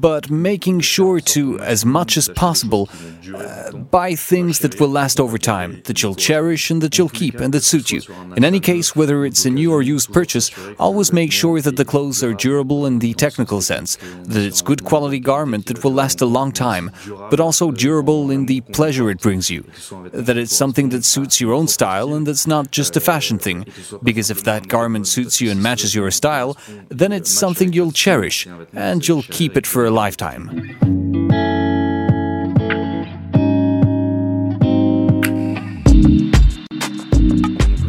but 0.00 0.30
making 0.30 0.80
sure 0.80 1.20
to, 1.20 1.58
as 1.60 1.84
much 1.84 2.16
as 2.16 2.28
possible, 2.28 2.88
uh, 3.34 3.72
buy 3.72 4.14
things 4.14 4.58
that 4.60 4.78
will 4.78 4.88
last 4.88 5.18
over 5.18 5.38
time, 5.38 5.82
that 5.84 6.02
you'll 6.02 6.14
cherish 6.14 6.70
and 6.70 6.82
that 6.82 6.96
you'll 6.96 7.08
keep 7.08 7.40
and 7.40 7.52
that 7.54 7.64
suit 7.64 7.90
you. 7.90 8.00
In 8.36 8.44
any 8.44 8.60
case, 8.60 8.94
whether 8.94 9.24
it's 9.24 9.44
a 9.44 9.50
new 9.50 9.72
or 9.72 9.82
used 9.82 10.12
purchase, 10.12 10.50
always 10.78 11.12
make 11.12 11.32
sure 11.32 11.60
that 11.60 11.76
the 11.76 11.84
clothes 11.84 12.22
are 12.22 12.34
durable 12.34 12.86
in 12.86 12.98
the 12.98 13.14
technical 13.14 13.60
sense, 13.60 13.96
that 14.32 14.42
it's 14.42 14.62
good 14.62 14.84
quality 14.84 15.18
garment 15.18 15.66
that 15.66 15.82
will 15.82 15.92
last 15.92 16.20
a 16.20 16.26
long 16.26 16.52
time, 16.52 16.90
but 17.30 17.40
also 17.40 17.70
durable 17.70 18.30
in 18.30 18.46
the 18.46 18.60
pleasure 18.60 19.10
it 19.10 19.20
brings 19.20 19.50
you, 19.50 19.64
that 20.12 20.36
it's 20.36 20.56
something 20.56 20.90
that 20.90 21.04
suits 21.04 21.40
your 21.40 21.52
own 21.52 21.68
style 21.68 22.14
and 22.14 22.26
that's 22.26 22.46
not 22.46 22.70
just 22.70 22.96
a 22.96 23.00
fashion 23.00 23.38
thing, 23.38 23.66
because 24.02 24.30
if 24.30 24.44
that 24.44 24.68
garment 24.68 25.06
suits 25.06 25.40
you 25.40 25.50
and 25.50 25.62
matches 25.62 25.94
your 25.94 26.10
style, 26.10 26.56
then 26.88 27.12
it's 27.12 27.30
something 27.30 27.72
you'll 27.72 27.92
cherish 27.92 28.46
and 28.72 29.06
you'll 29.06 29.22
keep 29.22 29.56
it 29.56 29.66
for 29.66 29.85
a 29.86 29.90
lifetime. 29.90 30.48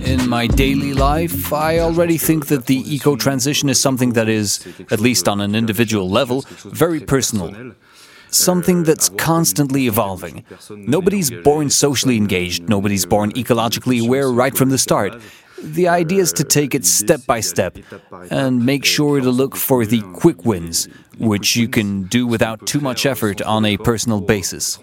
In 0.05 0.29
my 0.29 0.47
daily 0.47 0.93
life, 0.93 1.51
I 1.51 1.79
already 1.79 2.17
think 2.17 2.47
that 2.47 2.65
the 2.65 2.79
eco 2.95 3.15
transition 3.15 3.69
is 3.69 3.81
something 3.81 4.13
that 4.13 4.29
is, 4.29 4.65
at 4.91 4.99
least 4.99 5.27
on 5.27 5.41
an 5.41 5.55
individual 5.55 6.09
level, 6.09 6.45
very 6.65 6.99
personal 6.99 7.73
something 8.29 8.83
that's 8.83 9.09
constantly 9.09 9.87
evolving. 9.87 10.45
Nobody's 10.69 11.31
born 11.31 11.69
socially 11.69 12.17
engaged, 12.17 12.69
nobody's 12.69 13.05
born 13.05 13.31
ecologically 13.33 14.03
aware 14.03 14.29
right 14.29 14.55
from 14.55 14.69
the 14.69 14.77
start. 14.77 15.19
The 15.61 15.87
idea 15.87 16.21
is 16.21 16.33
to 16.33 16.43
take 16.43 16.75
it 16.75 16.85
step 16.85 17.25
by 17.25 17.39
step 17.39 17.77
and 18.29 18.63
make 18.65 18.85
sure 18.85 19.19
to 19.19 19.31
look 19.31 19.55
for 19.55 19.85
the 19.85 20.01
quick 20.13 20.45
wins, 20.45 20.87
which 21.19 21.55
you 21.55 21.67
can 21.67 22.03
do 22.03 22.27
without 22.27 22.65
too 22.65 22.79
much 22.79 23.05
effort 23.05 23.41
on 23.41 23.65
a 23.65 23.77
personal 23.77 24.21
basis. 24.21 24.79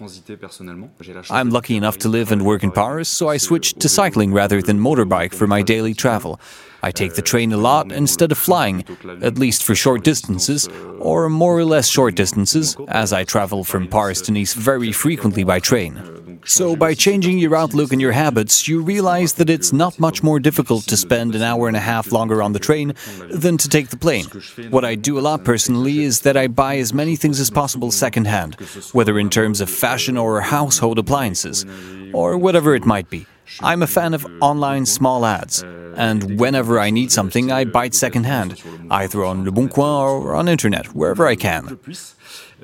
I'm 1.29 1.49
lucky 1.49 1.75
enough 1.75 1.97
to 1.99 2.09
live 2.09 2.31
and 2.31 2.45
work 2.45 2.63
in 2.63 2.71
Paris, 2.71 3.09
so 3.09 3.29
I 3.29 3.37
switched 3.37 3.79
to 3.81 3.89
cycling 3.89 4.33
rather 4.33 4.61
than 4.61 4.79
motorbike 4.79 5.33
for 5.33 5.47
my 5.47 5.61
daily 5.61 5.93
travel. 5.93 6.39
I 6.83 6.91
take 6.91 7.15
the 7.15 7.21
train 7.21 7.51
a 7.51 7.57
lot 7.57 7.91
instead 7.91 8.31
of 8.31 8.37
flying, 8.37 8.85
at 9.21 9.39
least 9.39 9.63
for 9.63 9.73
short 9.73 10.03
distances, 10.03 10.69
or 10.99 11.29
more 11.29 11.57
or 11.57 11.65
less 11.65 11.87
short 11.87 12.15
distances, 12.15 12.77
as 12.87 13.11
I 13.11 13.23
travel 13.23 13.63
from 13.63 13.87
Paris 13.87 14.21
to 14.21 14.31
Nice 14.31 14.53
very 14.53 14.91
frequently 14.91 15.43
by 15.43 15.59
train. 15.59 16.25
So, 16.47 16.75
by 16.75 16.93
changing 16.93 17.39
your 17.39 17.55
outlook 17.55 17.91
and 17.91 17.99
your 17.99 18.11
habits, 18.11 18.67
you 18.67 18.81
realize 18.81 19.33
that 19.33 19.49
it's 19.49 19.73
not 19.73 19.99
much 19.99 20.21
more 20.21 20.39
difficult 20.39 20.85
to 20.85 20.95
spend 20.95 21.33
an 21.33 21.41
hour 21.41 21.67
and 21.67 21.75
a 21.75 21.79
half 21.79 22.11
longer 22.11 22.43
on 22.43 22.53
the 22.53 22.59
train 22.59 22.93
than 23.31 23.57
to 23.57 23.67
take 23.67 23.89
the 23.89 23.97
plane. 23.97 24.25
What 24.69 24.85
I 24.85 24.93
do 24.93 25.17
a 25.17 25.21
lot 25.21 25.43
personally 25.43 26.03
is 26.03 26.21
that 26.25 26.35
I 26.35 26.47
buy 26.47 26.77
as 26.77 26.91
many 26.91 27.15
things 27.15 27.39
as 27.39 27.51
possible 27.51 27.91
secondhand, 27.91 28.55
whether 28.93 29.17
in 29.19 29.29
terms 29.29 29.61
of 29.61 29.69
fashion 29.69 30.17
or 30.17 30.41
household 30.41 30.97
appliances, 30.97 31.65
or 32.13 32.35
whatever 32.35 32.73
it 32.73 32.83
might 32.83 33.09
be. 33.11 33.27
I'm 33.61 33.83
a 33.83 33.87
fan 33.87 34.15
of 34.15 34.25
online 34.41 34.87
small 34.87 35.23
ads, 35.23 35.63
and 35.95 36.39
whenever 36.39 36.79
I 36.79 36.89
need 36.89 37.11
something, 37.11 37.51
I 37.51 37.63
buy 37.65 37.85
it 37.85 37.93
secondhand, 37.93 38.59
either 38.89 39.23
on 39.23 39.45
Le 39.45 39.51
Bon 39.51 39.69
Coin 39.69 40.23
or 40.23 40.33
on 40.33 40.47
internet, 40.47 40.87
wherever 40.95 41.27
I 41.27 41.35
can. 41.35 41.79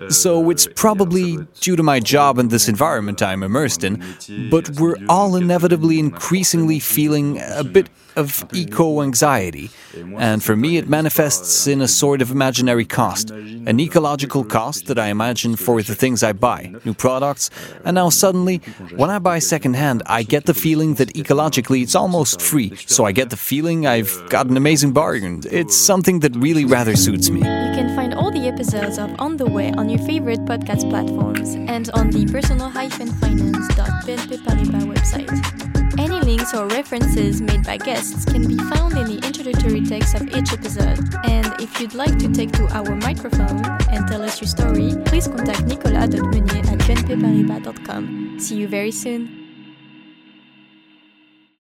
So 0.09 0.49
it's 0.49 0.67
probably 0.75 1.37
due 1.59 1.75
to 1.75 1.83
my 1.83 1.99
job 1.99 2.39
and 2.39 2.49
this 2.49 2.67
environment 2.67 3.21
I'm 3.21 3.43
immersed 3.43 3.83
in, 3.83 4.03
but 4.49 4.71
we're 4.79 4.97
all 5.07 5.35
inevitably 5.35 5.99
increasingly 5.99 6.79
feeling 6.79 7.39
a 7.39 7.63
bit 7.63 7.89
of 8.15 8.45
eco 8.53 9.01
anxiety. 9.01 9.71
And 10.17 10.43
for 10.43 10.55
me, 10.55 10.77
it 10.77 10.87
manifests 10.89 11.67
in 11.67 11.81
a 11.81 11.87
sort 11.87 12.21
of 12.21 12.31
imaginary 12.31 12.85
cost, 12.85 13.31
an 13.31 13.79
ecological 13.79 14.43
cost 14.43 14.87
that 14.87 14.99
I 14.99 15.07
imagine 15.07 15.55
for 15.55 15.81
the 15.81 15.95
things 15.95 16.21
I 16.23 16.33
buy, 16.33 16.73
new 16.85 16.93
products. 16.93 17.49
And 17.85 17.95
now 17.95 18.09
suddenly, 18.09 18.57
when 18.95 19.09
I 19.09 19.19
buy 19.19 19.39
secondhand, 19.39 20.03
I 20.05 20.23
get 20.23 20.45
the 20.45 20.53
feeling 20.53 20.95
that 20.95 21.13
ecologically 21.13 21.83
it's 21.83 21.95
almost 21.95 22.41
free. 22.41 22.75
So 22.87 23.05
I 23.05 23.11
get 23.11 23.29
the 23.29 23.37
feeling 23.37 23.87
I've 23.87 24.23
got 24.29 24.47
an 24.47 24.57
amazing 24.57 24.93
bargain. 24.93 25.41
It's 25.49 25.77
something 25.77 26.19
that 26.19 26.35
really 26.35 26.65
rather 26.65 26.95
suits 26.95 27.29
me. 27.29 27.39
You 27.39 27.75
can 27.75 27.95
find 27.95 28.13
all 28.13 28.31
the 28.31 28.47
episodes 28.47 28.97
of 28.97 29.13
On 29.19 29.37
the 29.37 29.45
Way 29.45 29.71
on 29.73 29.89
your 29.89 29.99
favorite 29.99 30.39
podcast 30.45 30.89
platforms 30.89 31.55
and 31.55 31.89
on 31.91 32.09
the 32.09 32.25
personal-finance.bnp 32.25 34.93
website. 34.93 35.90
Links 36.31 36.53
or 36.53 36.65
references 36.67 37.41
made 37.41 37.65
by 37.65 37.75
guests 37.75 38.23
can 38.23 38.47
be 38.47 38.55
found 38.55 38.97
in 38.97 39.03
the 39.05 39.19
introductory 39.27 39.81
text 39.81 40.15
of 40.15 40.29
each 40.29 40.53
episode. 40.53 40.97
And 41.25 41.59
if 41.59 41.81
you'd 41.81 41.93
like 41.93 42.17
to 42.19 42.31
take 42.31 42.53
to 42.53 42.67
our 42.69 42.95
microphone 42.95 43.65
and 43.91 44.07
tell 44.07 44.21
us 44.21 44.39
your 44.39 44.47
story, 44.47 44.95
please 45.03 45.27
contact 45.27 45.65
nicolas.meunier 45.65 46.71
at 46.71 46.79
bnpparibas.com. 46.87 48.39
See 48.39 48.55
you 48.55 48.69
very 48.69 48.91
soon. 48.91 49.40